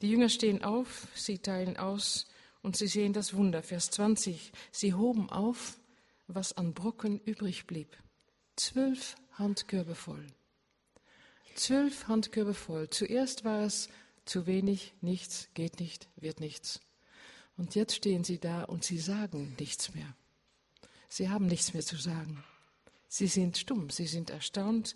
Die 0.00 0.10
Jünger 0.10 0.30
stehen 0.30 0.64
auf, 0.64 1.06
sie 1.14 1.38
teilen 1.38 1.76
aus 1.76 2.26
und 2.62 2.76
sie 2.76 2.86
sehen 2.86 3.12
das 3.12 3.34
Wunder. 3.34 3.62
Vers 3.62 3.90
20. 3.90 4.52
Sie 4.70 4.94
hoben 4.94 5.28
auf, 5.30 5.78
was 6.26 6.56
an 6.56 6.72
Brocken 6.72 7.20
übrig 7.20 7.66
blieb. 7.66 7.96
Zwölf 8.56 9.16
Handkörbe 9.32 9.94
voll. 9.94 10.26
Zwölf 11.54 12.08
Handkörbe 12.08 12.54
voll. 12.54 12.88
Zuerst 12.88 13.44
war 13.44 13.62
es 13.62 13.88
zu 14.24 14.46
wenig, 14.46 14.94
nichts, 15.00 15.48
geht 15.54 15.80
nicht, 15.80 16.08
wird 16.16 16.40
nichts. 16.40 16.80
Und 17.56 17.74
jetzt 17.74 17.94
stehen 17.94 18.24
sie 18.24 18.38
da 18.38 18.64
und 18.64 18.84
sie 18.84 18.98
sagen 18.98 19.54
nichts 19.58 19.94
mehr. 19.94 20.16
Sie 21.08 21.28
haben 21.28 21.46
nichts 21.46 21.74
mehr 21.74 21.82
zu 21.82 21.96
sagen. 21.96 22.42
Sie 23.08 23.26
sind 23.26 23.58
stumm, 23.58 23.90
sie 23.90 24.06
sind 24.06 24.30
erstaunt, 24.30 24.94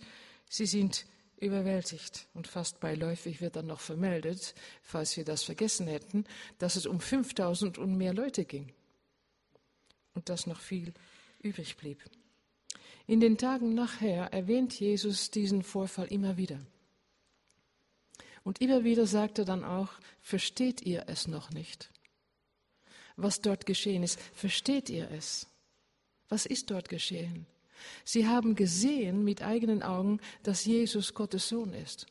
sie 0.49 0.67
sind 0.67 1.07
überwältigt. 1.39 2.29
Und 2.33 2.47
fast 2.47 2.81
beiläufig 2.81 3.41
wird 3.41 3.57
dann 3.57 3.67
noch 3.67 3.81
vermeldet, 3.81 4.55
falls 4.83 5.17
wir 5.17 5.25
das 5.25 5.43
vergessen 5.43 5.87
hätten, 5.87 6.25
dass 6.59 6.77
es 6.77 6.87
um 6.87 7.01
5000 7.01 7.79
und 7.79 7.97
mehr 7.97 8.15
Leute 8.15 8.45
ging. 8.45 8.73
Und 10.15 10.31
dass 10.31 10.47
noch 10.47 10.61
viel 10.61 10.95
übrig 11.43 11.77
blieb. 11.77 12.03
In 13.07 13.21
den 13.21 13.39
Tagen 13.39 13.75
nachher 13.75 14.33
erwähnt 14.33 14.79
Jesus 14.81 15.31
diesen 15.31 15.63
Vorfall 15.63 16.07
immer 16.07 16.37
wieder. 16.37 16.59
Und 18.47 18.61
immer 18.61 18.85
wieder 18.85 19.09
sagt 19.09 19.41
er 19.41 19.45
dann 19.45 19.65
auch, 19.65 19.89
versteht 20.21 20.81
ihr 20.83 21.07
es 21.09 21.27
noch 21.27 21.51
nicht? 21.51 21.91
Was 23.17 23.41
dort 23.41 23.67
geschehen 23.67 24.05
ist, 24.05 24.21
versteht 24.35 24.89
ihr 24.89 25.11
es? 25.11 25.49
Was 26.29 26.47
ist 26.47 26.71
dort 26.71 26.89
geschehen? 26.89 27.47
Sie 28.05 28.29
haben 28.29 28.55
gesehen 28.55 29.25
mit 29.25 29.43
eigenen 29.43 29.83
Augen, 29.83 30.21
dass 30.45 30.65
Jesus 30.65 31.13
Gottes 31.13 31.49
Sohn 31.49 31.73
ist. 31.75 32.07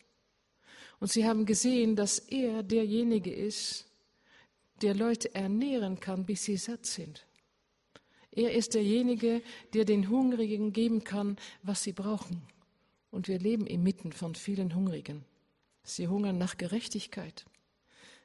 Und 0.99 1.09
sie 1.09 1.25
haben 1.25 1.45
gesehen, 1.45 1.95
dass 1.95 2.19
er 2.19 2.63
derjenige 2.63 3.33
ist, 3.33 3.85
der 4.81 4.93
Leute 4.93 5.33
ernähren 5.33 6.01
kann, 6.01 6.25
bis 6.25 6.43
sie 6.43 6.57
satt 6.57 6.85
sind. 6.85 7.25
Er 8.31 8.53
ist 8.53 8.73
derjenige, 8.73 9.41
der 9.73 9.85
den 9.85 10.09
Hungrigen 10.09 10.73
geben 10.73 11.05
kann, 11.05 11.37
was 11.63 11.83
sie 11.83 11.93
brauchen. 11.93 12.41
Und 13.09 13.29
wir 13.29 13.39
leben 13.39 13.65
inmitten 13.65 14.11
von 14.11 14.35
vielen 14.35 14.75
Hungrigen. 14.75 15.23
Sie 15.85 16.07
hungern 16.07 16.37
nach 16.37 16.57
Gerechtigkeit. 16.57 17.45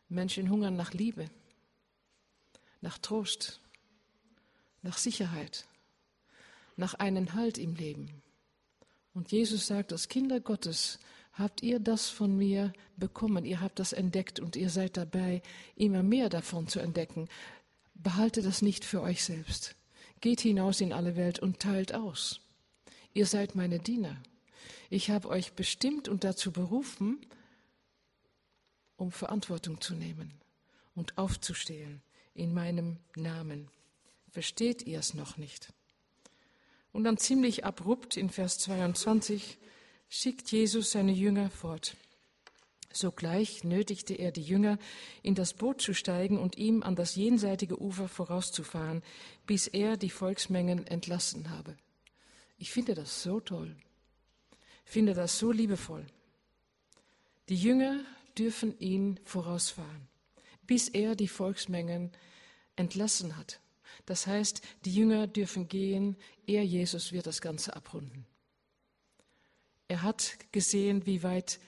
Menschen 0.09 0.51
hungern 0.51 0.75
nach 0.75 0.93
Liebe, 0.93 1.31
nach 2.81 2.99
Trost, 2.99 3.61
nach 4.83 4.99
Sicherheit, 4.99 5.67
nach 6.77 6.95
einem 6.95 7.35
Halt 7.35 7.59
im 7.59 7.77
Leben. 7.77 8.23
Und 9.15 9.31
Jesus 9.31 9.67
sagt, 9.67 9.93
als 9.93 10.09
Kinder 10.09 10.41
Gottes 10.41 10.99
habt 11.35 11.63
ihr 11.63 11.79
das 11.79 12.09
von 12.09 12.37
mir 12.37 12.73
bekommen, 12.97 13.45
ihr 13.45 13.61
habt 13.61 13.79
das 13.79 13.93
entdeckt 13.93 14.41
und 14.41 14.57
ihr 14.57 14.71
seid 14.71 14.97
dabei, 14.97 15.43
immer 15.77 16.03
mehr 16.03 16.29
davon 16.29 16.67
zu 16.67 16.81
entdecken. 16.81 17.29
Behaltet 17.95 18.47
das 18.47 18.63
nicht 18.63 18.85
für 18.85 19.03
euch 19.03 19.23
selbst. 19.23 19.77
Geht 20.21 20.41
hinaus 20.41 20.81
in 20.81 20.93
alle 20.93 21.15
Welt 21.15 21.39
und 21.39 21.61
teilt 21.61 21.95
aus. 21.95 22.41
Ihr 23.13 23.27
seid 23.27 23.55
meine 23.55 23.79
Diener. 23.79 24.17
Ich 24.89 25.11
habe 25.11 25.29
euch 25.29 25.53
bestimmt 25.53 26.09
und 26.09 26.25
dazu 26.25 26.53
berufen, 26.53 27.19
um 29.01 29.11
Verantwortung 29.11 29.81
zu 29.81 29.95
nehmen 29.95 30.31
und 30.95 31.17
aufzustehen 31.17 32.03
in 32.35 32.53
meinem 32.53 32.99
Namen. 33.17 33.69
Versteht 34.31 34.83
ihr 34.83 34.99
es 34.99 35.15
noch 35.15 35.39
nicht? 35.39 35.73
Und 36.93 37.05
dann 37.05 37.17
ziemlich 37.17 37.65
abrupt 37.65 38.17
in 38.17 38.29
Vers 38.29 38.59
22 38.59 39.59
schickt 40.09 40.53
Jesus 40.53 40.91
seine 40.91 41.13
Jünger 41.13 41.51
fort. 41.51 41.97
Sogleich 42.93 43.65
nötigte 43.65 44.15
er 44.15 44.33
die 44.33 44.43
Jünger, 44.43 44.77
in 45.23 45.35
das 45.35 45.55
Boot 45.55 45.81
zu 45.81 45.95
steigen 45.95 46.39
und 46.39 46.59
ihm 46.59 46.83
an 46.83 46.97
das 46.97 47.15
jenseitige 47.15 47.81
Ufer 47.81 48.09
vorauszufahren, 48.09 49.03
bis 49.47 49.69
er 49.69 49.97
die 49.97 50.11
Volksmengen 50.11 50.87
entlassen 50.87 51.51
habe. 51.51 51.77
Ich 52.59 52.71
finde 52.71 52.95
das 52.95 53.23
so 53.23 53.41
toll, 53.41 53.77
finde 54.85 55.15
das 55.15 55.39
so 55.39 55.53
liebevoll. 55.53 56.05
Die 57.49 57.57
Jünger 57.57 58.05
dürfen 58.39 58.79
ihn 58.79 59.19
vorausfahren, 59.25 60.09
bis 60.67 60.89
er 60.89 61.15
die 61.15 61.29
Volksmengen 61.29 62.13
entlassen 62.77 63.37
hat. 63.37 63.61
Das 64.07 64.27
heißt, 64.27 64.63
die 64.85 64.95
Jünger 64.95 65.27
dürfen 65.27 65.69
gehen, 65.69 66.17
er 66.47 66.65
Jesus 66.65 67.13
wird 67.13 67.27
das 67.27 67.41
Ganze 67.41 67.77
abrunden. 67.77 68.27
Er 69.89 70.03
hat 70.03 70.37
gesehen, 70.53 71.05
wie 71.07 71.23
weit 71.23 71.59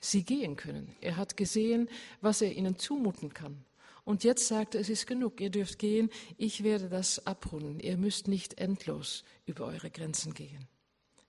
sie 0.00 0.24
gehen 0.24 0.56
können. 0.56 0.94
Er 1.00 1.16
hat 1.16 1.36
gesehen, 1.36 1.88
was 2.20 2.42
er 2.42 2.52
ihnen 2.52 2.78
zumuten 2.78 3.32
kann. 3.32 3.64
Und 4.04 4.22
jetzt 4.22 4.46
sagt 4.46 4.74
er, 4.74 4.80
es 4.80 4.88
ist 4.88 5.06
genug, 5.06 5.40
ihr 5.40 5.50
dürft 5.50 5.78
gehen, 5.78 6.10
ich 6.38 6.62
werde 6.62 6.88
das 6.88 7.26
abrunden. 7.26 7.80
Ihr 7.80 7.96
müsst 7.96 8.28
nicht 8.28 8.58
endlos 8.58 9.24
über 9.46 9.66
eure 9.66 9.90
Grenzen 9.90 10.34
gehen. 10.34 10.68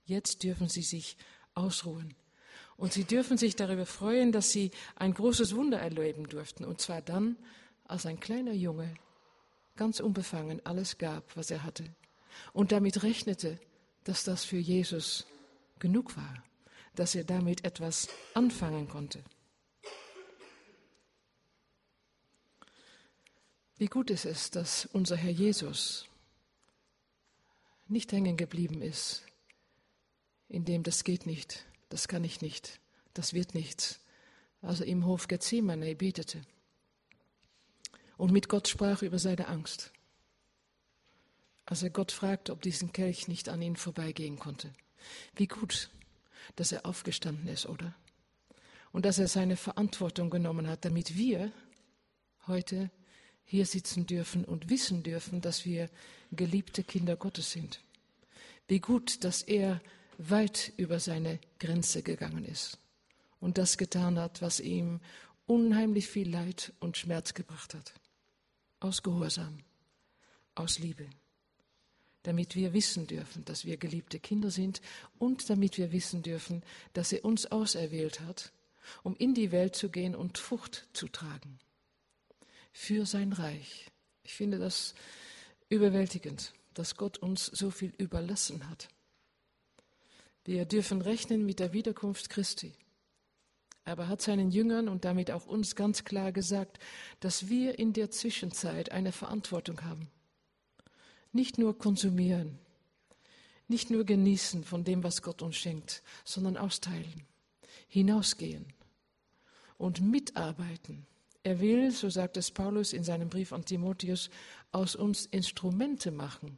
Jetzt 0.05 0.43
dürfen 0.43 0.69
sie 0.69 0.83
sich 0.83 1.17
ausruhen. 1.53 2.13
Und 2.77 2.93
sie 2.93 3.05
dürfen 3.05 3.37
sich 3.37 3.55
darüber 3.55 3.87
freuen, 3.87 4.31
dass 4.31 4.51
sie 4.51 4.71
ein 4.95 5.13
großes 5.13 5.55
Wunder 5.55 5.79
erleben 5.79 6.29
durften. 6.29 6.63
Und 6.63 6.79
zwar 6.79 7.01
dann, 7.01 7.35
als 7.85 8.05
ein 8.05 8.19
kleiner 8.19 8.53
Junge 8.53 8.93
ganz 9.75 9.99
unbefangen 9.99 10.63
alles 10.65 10.97
gab, 10.97 11.35
was 11.35 11.49
er 11.49 11.63
hatte. 11.63 11.83
Und 12.53 12.71
damit 12.71 13.03
rechnete, 13.03 13.59
dass 14.03 14.23
das 14.23 14.45
für 14.45 14.57
Jesus 14.57 15.25
genug 15.79 16.15
war, 16.15 16.43
dass 16.95 17.15
er 17.15 17.23
damit 17.23 17.65
etwas 17.65 18.09
anfangen 18.33 18.87
konnte. 18.87 19.23
Wie 23.77 23.87
gut 23.87 24.09
ist 24.09 24.25
es, 24.25 24.49
dass 24.49 24.87
unser 24.87 25.15
Herr 25.15 25.31
Jesus 25.31 26.07
nicht 27.87 28.11
hängen 28.11 28.37
geblieben 28.37 28.81
ist, 28.81 29.23
in 30.47 30.65
dem 30.65 30.83
das 30.83 31.03
geht 31.03 31.25
nicht, 31.25 31.65
das 31.89 32.07
kann 32.07 32.23
ich 32.23 32.41
nicht, 32.41 32.79
das 33.13 33.33
wird 33.33 33.53
nichts. 33.53 33.99
Also 34.61 34.83
im 34.83 35.05
Hof 35.05 35.27
Gethsemane 35.27 35.95
betete 35.95 36.41
und 38.17 38.31
mit 38.31 38.49
Gott 38.49 38.67
sprach 38.67 39.01
über 39.01 39.19
seine 39.19 39.47
Angst. 39.47 39.91
Als 41.65 41.83
er 41.83 41.89
Gott 41.89 42.11
fragte, 42.11 42.51
ob 42.51 42.61
diesen 42.61 42.91
Kelch 42.91 43.27
nicht 43.27 43.49
an 43.49 43.61
ihn 43.61 43.75
vorbeigehen 43.75 44.39
konnte. 44.39 44.73
Wie 45.35 45.47
gut, 45.47 45.89
dass 46.55 46.71
er 46.71 46.85
aufgestanden 46.85 47.47
ist, 47.47 47.65
oder? 47.67 47.93
Und 48.91 49.05
dass 49.05 49.19
er 49.19 49.27
seine 49.27 49.57
Verantwortung 49.57 50.29
genommen 50.29 50.67
hat, 50.67 50.85
damit 50.85 51.17
wir 51.17 51.51
heute 52.47 52.89
hier 53.43 53.65
sitzen 53.65 54.07
dürfen 54.07 54.43
und 54.45 54.69
wissen 54.69 55.03
dürfen, 55.03 55.41
dass 55.41 55.65
wir 55.65 55.89
geliebte 56.31 56.83
Kinder 56.83 57.15
Gottes 57.15 57.51
sind. 57.51 57.81
Wie 58.67 58.79
gut, 58.79 59.23
dass 59.23 59.41
er 59.41 59.81
weit 60.17 60.73
über 60.77 60.99
seine 60.99 61.39
Grenze 61.59 62.03
gegangen 62.03 62.45
ist 62.45 62.77
und 63.39 63.57
das 63.57 63.77
getan 63.77 64.19
hat, 64.19 64.41
was 64.41 64.59
ihm 64.59 64.99
unheimlich 65.45 66.07
viel 66.07 66.29
Leid 66.29 66.73
und 66.79 66.97
Schmerz 66.97 67.33
gebracht 67.33 67.73
hat. 67.73 67.93
Aus 68.79 69.03
Gehorsam, 69.03 69.59
aus 70.55 70.79
Liebe. 70.79 71.07
damit 72.27 72.55
wir 72.55 72.73
wissen 72.73 73.07
dürfen, 73.07 73.45
dass 73.45 73.63
wir 73.63 73.77
geliebte 73.77 74.19
Kinder 74.19 74.51
sind 74.51 74.81
und 75.17 75.49
damit 75.49 75.77
wir 75.77 75.93
wissen 75.93 76.23
dürfen, 76.23 76.61
dass 76.91 77.13
er 77.13 77.23
uns 77.23 77.45
auserwählt 77.45 78.19
hat, 78.19 78.51
um 79.01 79.15
in 79.15 79.33
die 79.33 79.53
Welt 79.53 79.77
zu 79.77 79.87
gehen 79.87 80.13
und 80.13 80.37
Frucht 80.37 80.89
zu 80.91 81.07
tragen. 81.07 81.57
Für 82.73 83.05
sein 83.05 83.31
Reich. 83.31 83.85
Ich 84.23 84.33
finde 84.33 84.59
das 84.59 84.93
überwältigend, 85.69 86.51
dass 86.73 86.97
Gott 86.97 87.17
uns 87.17 87.45
so 87.45 87.71
viel 87.71 87.93
überlassen 87.97 88.69
hat. 88.69 88.89
Wir 90.47 90.63
dürfen 90.63 91.01
rechnen 91.01 91.45
mit 91.45 91.59
der 91.59 91.73
Wiederkunft 91.73 92.29
Christi. 92.29 92.73
Aber 93.83 94.03
er 94.03 94.07
hat 94.07 94.21
seinen 94.21 94.49
Jüngern 94.49 94.87
und 94.87 95.03
damit 95.03 95.29
auch 95.29 95.45
uns 95.45 95.75
ganz 95.75 96.05
klar 96.05 96.31
gesagt, 96.31 96.79
dass 97.19 97.49
wir 97.49 97.77
in 97.77 97.91
der 97.91 98.11
Zwischenzeit 98.11 98.93
eine 98.93 99.11
Verantwortung 99.11 99.83
haben. 99.83 100.09
Nicht 101.33 101.57
nur 101.57 101.77
konsumieren, 101.77 102.59
nicht 103.67 103.89
nur 103.89 104.05
genießen 104.05 104.63
von 104.63 104.85
dem, 104.85 105.03
was 105.03 105.21
Gott 105.21 105.41
uns 105.41 105.57
schenkt, 105.57 106.01
sondern 106.23 106.55
austeilen, 106.55 107.27
hinausgehen 107.89 108.67
und 109.77 109.99
mitarbeiten. 109.99 111.05
Er 111.43 111.59
will, 111.59 111.91
so 111.91 112.09
sagt 112.09 112.37
es 112.37 112.51
Paulus 112.51 112.93
in 112.93 113.03
seinem 113.03 113.27
Brief 113.27 113.51
an 113.51 113.65
Timotheus, 113.65 114.29
aus 114.71 114.95
uns 114.95 115.25
Instrumente 115.25 116.09
machen, 116.09 116.57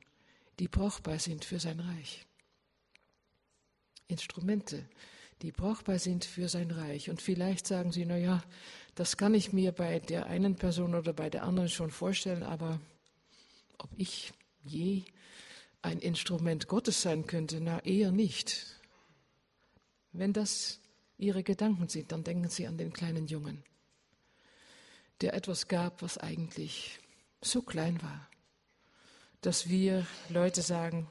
die 0.60 0.67
brauchbar 0.67 1.17
sind 1.17 1.43
für 1.43 1.60
sein 1.60 1.80
Reich. 1.80 2.29
Instrumente, 4.10 4.86
die 5.41 5.52
brauchbar 5.54 6.00
sind 6.00 6.26
für 6.26 6.50
sein 6.50 6.72
Reich. 6.72 7.10
Und 7.10 7.22
vielleicht 7.22 7.65
sagen 7.65 7.93
Sie, 7.93 8.06
na 8.06 8.17
ja, 8.17 8.43
das 8.95 9.15
kann 9.15 9.34
ich 9.34 9.54
mir 9.54 9.72
bei 9.72 10.00
der 10.00 10.26
einen 10.26 10.56
Person 10.56 10.95
oder 10.95 11.13
bei 11.13 11.30
der 11.30 11.43
anderen 11.43 11.69
schon 11.69 11.91
vorstellen, 11.91 12.43
aber 12.43 12.82
ob 13.78 13.89
ich 13.95 14.34
je 14.63 15.04
ein 15.82 16.00
Instrument 16.00 16.67
Gottes 16.67 17.02
sein 17.02 17.26
könnte, 17.26 17.62
na 17.62 17.80
eher 17.86 18.12
nicht. 18.12 18.65
Wenn 20.12 20.34
das 20.34 20.80
Ihre 21.17 21.43
Gedanken 21.43 21.88
sind, 21.88 22.12
dann 22.12 22.24
denken 22.24 22.50
Sie 22.50 22.67
an 22.67 22.78
den 22.78 22.91
kleinen 22.91 23.28
Jungen, 23.28 23.63
der 25.22 25.34
etwas 25.34 25.67
gab, 25.67 26.02
was 26.02 26.17
eigentlich 26.17 27.00
so 27.41 27.62
klein 27.62 28.02
war, 28.02 28.28
dass 29.41 29.69
wir 29.69 30.06
Leute 30.28 30.62
sagen, 30.62 31.08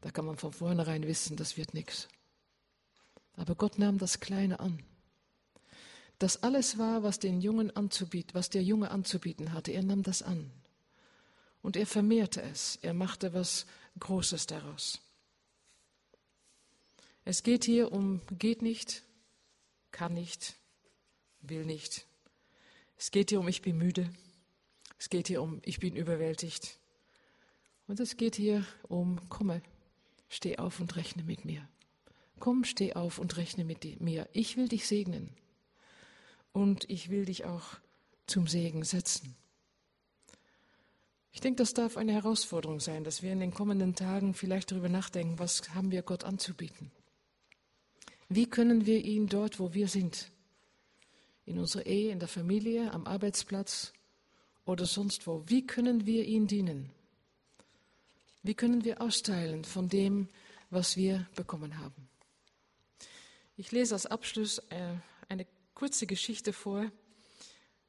da 0.00 0.10
kann 0.10 0.24
man 0.24 0.36
von 0.36 0.52
vornherein 0.52 1.06
wissen, 1.06 1.36
das 1.36 1.56
wird 1.56 1.74
nichts. 1.74 2.08
Aber 3.34 3.54
Gott 3.54 3.78
nahm 3.78 3.98
das 3.98 4.20
Kleine 4.20 4.60
an. 4.60 4.82
Das 6.18 6.42
alles 6.42 6.78
war, 6.78 7.02
was 7.02 7.18
den 7.20 7.40
Jungen 7.40 7.74
anzubieten, 7.74 8.34
was 8.34 8.50
der 8.50 8.62
Junge 8.62 8.90
anzubieten 8.90 9.52
hatte. 9.52 9.70
Er 9.72 9.82
nahm 9.82 10.02
das 10.02 10.22
an. 10.22 10.50
Und 11.62 11.76
er 11.76 11.86
vermehrte 11.86 12.42
es. 12.42 12.78
Er 12.82 12.94
machte 12.94 13.32
was 13.34 13.66
Großes 13.98 14.46
daraus. 14.46 15.00
Es 17.24 17.42
geht 17.42 17.64
hier 17.64 17.92
um 17.92 18.22
geht 18.38 18.62
nicht, 18.62 19.02
kann 19.90 20.14
nicht, 20.14 20.56
will 21.40 21.66
nicht. 21.66 22.06
Es 22.96 23.10
geht 23.10 23.30
hier 23.30 23.38
um 23.40 23.48
ich 23.48 23.62
bin 23.62 23.76
müde. 23.76 24.10
Es 24.98 25.10
geht 25.10 25.28
hier 25.28 25.42
um 25.42 25.60
ich 25.64 25.78
bin 25.78 25.94
überwältigt. 25.94 26.78
Und 27.86 28.00
es 28.00 28.16
geht 28.16 28.34
hier 28.34 28.64
um 28.88 29.28
komme, 29.28 29.62
steh 30.28 30.58
auf 30.58 30.80
und 30.80 30.96
rechne 30.96 31.22
mit 31.24 31.44
mir. 31.44 31.68
Komm, 32.38 32.64
steh 32.64 32.94
auf 32.94 33.18
und 33.18 33.36
rechne 33.36 33.64
mit 33.64 34.00
mir. 34.00 34.28
Ich 34.32 34.56
will 34.56 34.68
dich 34.68 34.86
segnen. 34.86 35.30
Und 36.52 36.88
ich 36.88 37.10
will 37.10 37.24
dich 37.24 37.44
auch 37.44 37.78
zum 38.26 38.46
Segen 38.46 38.84
setzen. 38.84 39.34
Ich 41.32 41.40
denke, 41.40 41.58
das 41.58 41.74
darf 41.74 41.96
eine 41.96 42.12
Herausforderung 42.12 42.80
sein, 42.80 43.04
dass 43.04 43.22
wir 43.22 43.32
in 43.32 43.40
den 43.40 43.54
kommenden 43.54 43.94
Tagen 43.94 44.34
vielleicht 44.34 44.70
darüber 44.72 44.88
nachdenken, 44.88 45.38
was 45.38 45.74
haben 45.74 45.90
wir 45.90 46.02
Gott 46.02 46.24
anzubieten? 46.24 46.90
Wie 48.28 48.46
können 48.46 48.86
wir 48.86 49.04
ihn 49.04 49.26
dort, 49.26 49.58
wo 49.60 49.72
wir 49.72 49.88
sind, 49.88 50.30
in 51.44 51.58
unserer 51.58 51.86
Ehe, 51.86 52.10
in 52.10 52.18
der 52.18 52.28
Familie, 52.28 52.92
am 52.92 53.06
Arbeitsplatz 53.06 53.92
oder 54.64 54.84
sonst 54.84 55.26
wo, 55.26 55.44
wie 55.46 55.66
können 55.66 56.06
wir 56.06 56.24
ihn 56.24 56.46
dienen? 56.46 56.90
Wie 58.48 58.54
können 58.54 58.82
wir 58.82 59.02
austeilen 59.02 59.62
von 59.62 59.90
dem, 59.90 60.26
was 60.70 60.96
wir 60.96 61.26
bekommen 61.34 61.80
haben? 61.80 62.08
Ich 63.58 63.72
lese 63.72 63.94
als 63.94 64.06
Abschluss 64.06 64.56
äh, 64.70 64.94
eine 65.28 65.46
kurze 65.74 66.06
Geschichte 66.06 66.54
vor 66.54 66.90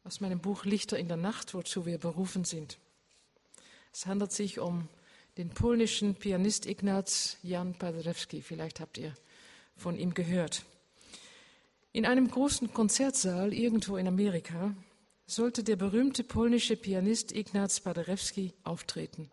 aus 0.04 0.19
meinem 0.19 0.41
Buch 0.41 0.65
Lichter 0.65 1.00
in 1.00 1.08
der 1.08 1.15
Nacht, 1.15 1.54
wozu 1.54 1.86
wir 1.86 1.98
berufen 1.98 2.43
sind. 2.43 2.78
Es 3.93 4.06
handelt 4.06 4.34
sich 4.34 4.60
um 4.60 4.89
den 5.38 5.50
polnischen 5.50 6.15
Pianist 6.15 6.65
Ignaz 6.65 7.38
Jan 7.41 7.74
Paderewski. 7.76 8.41
Vielleicht 8.41 8.82
habt 8.82 8.98
ihr 8.98 9.13
von 9.78 9.98
ihm 9.98 10.13
gehört. 10.13 10.65
In 11.93 12.06
einem 12.06 12.30
großen 12.30 12.74
Konzertsaal 12.74 13.54
irgendwo 13.54 13.95
in 13.95 14.10
Amerika 14.10 14.76
sollte 15.26 15.63
der 15.63 15.78
berühmte 15.78 16.26
polnische 16.26 16.76
Pianist 16.76 17.32
Ignaz 17.32 17.80
Paderewski 17.80 18.52
auftreten. 18.65 19.32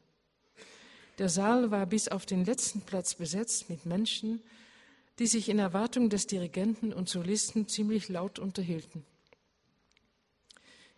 Der 1.19 1.29
Saal 1.31 1.71
war 1.71 1.87
bis 1.87 2.09
auf 2.09 2.27
den 2.27 2.45
letzten 2.45 2.83
Platz 2.83 3.15
besetzt 3.15 3.71
mit 3.71 3.87
Menschen, 3.87 4.43
die 5.19 5.27
sich 5.27 5.49
in 5.49 5.59
Erwartung 5.59 6.11
des 6.11 6.27
Dirigenten 6.27 6.93
und 6.93 7.09
Solisten 7.09 7.69
ziemlich 7.69 8.09
laut 8.09 8.39
unterhielten. 8.39 9.05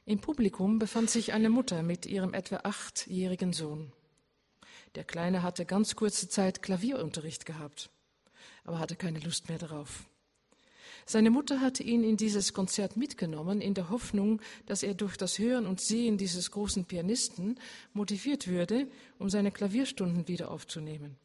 Im 0.05 0.21
Publikum 0.21 0.79
befand 0.79 1.11
sich 1.11 1.35
eine 1.35 1.51
Mutter 1.51 1.83
mit 1.83 2.07
ihrem 2.07 2.35
etwa 2.35 2.61
achtjährigen 2.65 3.53
Sohn. 3.53 3.93
Der 4.95 5.05
Kleine 5.05 5.43
hatte 5.43 5.67
ganz 5.67 5.95
kurze 5.95 6.29
Zeit 6.29 6.63
Klavierunterricht 6.63 7.47
gehabt, 7.47 7.91
aber 8.65 8.79
hatte 8.79 8.97
keine 8.97 9.21
Lust 9.21 9.49
mehr 9.49 9.59
darauf. 9.59 10.09
Seine 11.11 11.31
Mutter 11.31 11.63
hatte 11.63 11.83
ihn 11.83 12.05
in 12.05 12.19
dieses 12.19 12.53
Konzert 12.53 12.99
mitgenommen, 12.99 13.63
in 13.63 13.73
der 13.73 13.89
Hoffnung, 13.89 14.43
dass 14.67 14.83
er 14.83 14.93
durch 14.93 15.17
das 15.17 15.39
Hören 15.39 15.67
und 15.67 15.81
Sehen 15.81 16.19
dieses 16.19 16.51
großen 16.51 16.85
Pianisten 16.85 17.59
motiviert 17.95 18.47
würde, 18.47 18.87
um 19.19 19.31
seine 19.31 19.51
Klavierstunden 19.51 20.29
wieder 20.29 20.51
aufzunehmen. 20.51 21.17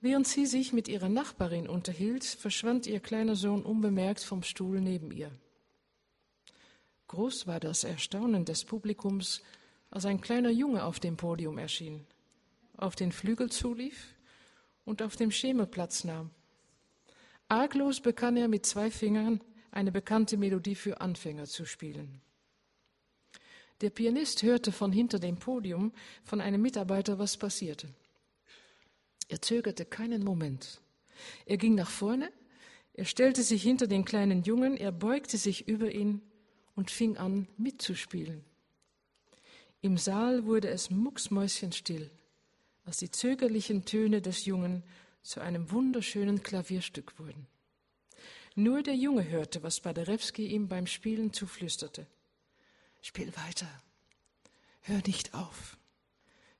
Während 0.00 0.26
sie 0.26 0.44
sich 0.46 0.72
mit 0.72 0.88
ihrer 0.88 1.08
Nachbarin 1.08 1.68
unterhielt, 1.68 2.24
verschwand 2.24 2.88
ihr 2.88 2.98
kleiner 2.98 3.36
Sohn 3.36 3.62
unbemerkt 3.62 4.24
vom 4.24 4.42
Stuhl 4.42 4.80
neben 4.80 5.12
ihr. 5.12 5.30
Groß 7.06 7.46
war 7.46 7.60
das 7.60 7.84
Erstaunen 7.84 8.44
des 8.44 8.64
Publikums, 8.64 9.40
als 9.90 10.04
ein 10.04 10.20
kleiner 10.20 10.50
Junge 10.50 10.82
auf 10.82 10.98
dem 10.98 11.16
Podium 11.16 11.58
erschien, 11.58 12.04
auf 12.76 12.96
den 12.96 13.12
Flügel 13.12 13.50
zulief 13.50 14.16
und 14.84 15.00
auf 15.00 15.14
dem 15.14 15.30
Schemel 15.30 15.68
Platz 15.68 16.02
nahm. 16.02 16.30
Arglos 17.48 18.00
begann 18.00 18.36
er 18.36 18.48
mit 18.48 18.66
zwei 18.66 18.90
Fingern 18.90 19.40
eine 19.70 19.90
bekannte 19.90 20.36
Melodie 20.36 20.74
für 20.74 21.00
Anfänger 21.00 21.46
zu 21.46 21.64
spielen. 21.64 22.20
Der 23.80 23.90
Pianist 23.90 24.42
hörte 24.42 24.72
von 24.72 24.92
hinter 24.92 25.18
dem 25.18 25.36
Podium 25.36 25.92
von 26.24 26.40
einem 26.40 26.60
Mitarbeiter, 26.60 27.18
was 27.18 27.36
passierte. 27.36 27.88
Er 29.28 29.40
zögerte 29.40 29.84
keinen 29.84 30.24
Moment. 30.24 30.80
Er 31.46 31.56
ging 31.56 31.74
nach 31.74 31.90
vorne, 31.90 32.30
er 32.94 33.04
stellte 33.04 33.42
sich 33.42 33.62
hinter 33.62 33.86
den 33.86 34.04
kleinen 34.04 34.42
Jungen, 34.42 34.76
er 34.76 34.90
beugte 34.90 35.38
sich 35.38 35.68
über 35.68 35.90
ihn 35.92 36.20
und 36.74 36.90
fing 36.90 37.16
an 37.16 37.46
mitzuspielen. 37.56 38.44
Im 39.80 39.96
Saal 39.96 40.44
wurde 40.44 40.68
es 40.68 40.90
mucksmäuschenstill, 40.90 42.10
als 42.84 42.96
die 42.96 43.10
zögerlichen 43.10 43.84
Töne 43.84 44.20
des 44.20 44.44
Jungen 44.44 44.82
zu 45.22 45.40
einem 45.40 45.70
wunderschönen 45.70 46.42
Klavierstück 46.42 47.18
wurden. 47.18 47.46
Nur 48.54 48.82
der 48.82 48.96
Junge 48.96 49.28
hörte, 49.28 49.62
was 49.62 49.80
Paderewski 49.80 50.46
ihm 50.46 50.68
beim 50.68 50.86
Spielen 50.86 51.32
zuflüsterte. 51.32 52.06
Spiel 53.00 53.32
weiter. 53.36 53.68
Hör 54.80 55.00
nicht 55.06 55.34
auf. 55.34 55.76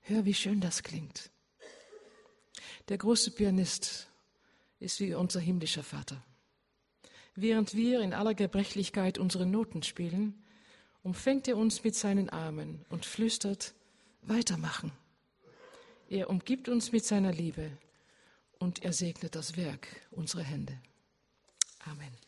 Hör, 0.02 0.24
wie 0.24 0.34
schön 0.34 0.60
das 0.60 0.82
klingt. 0.82 1.30
Der 2.88 2.98
große 2.98 3.32
Pianist 3.32 4.08
ist 4.80 5.00
wie 5.00 5.14
unser 5.14 5.40
himmlischer 5.40 5.82
Vater. 5.82 6.22
Während 7.34 7.74
wir 7.74 8.00
in 8.00 8.14
aller 8.14 8.34
Gebrechlichkeit 8.34 9.18
unsere 9.18 9.46
Noten 9.46 9.82
spielen, 9.82 10.42
umfängt 11.02 11.48
er 11.48 11.56
uns 11.56 11.84
mit 11.84 11.94
seinen 11.94 12.30
Armen 12.30 12.84
und 12.90 13.06
flüstert, 13.06 13.74
weitermachen. 14.22 14.92
Er 16.08 16.30
umgibt 16.30 16.68
uns 16.68 16.92
mit 16.92 17.04
seiner 17.04 17.32
Liebe 17.32 17.70
und 18.58 18.84
er 18.84 18.92
segnet 18.92 19.34
das 19.34 19.56
Werk 19.56 19.88
unserer 20.10 20.42
Hände. 20.42 20.80
Amen. 21.84 22.18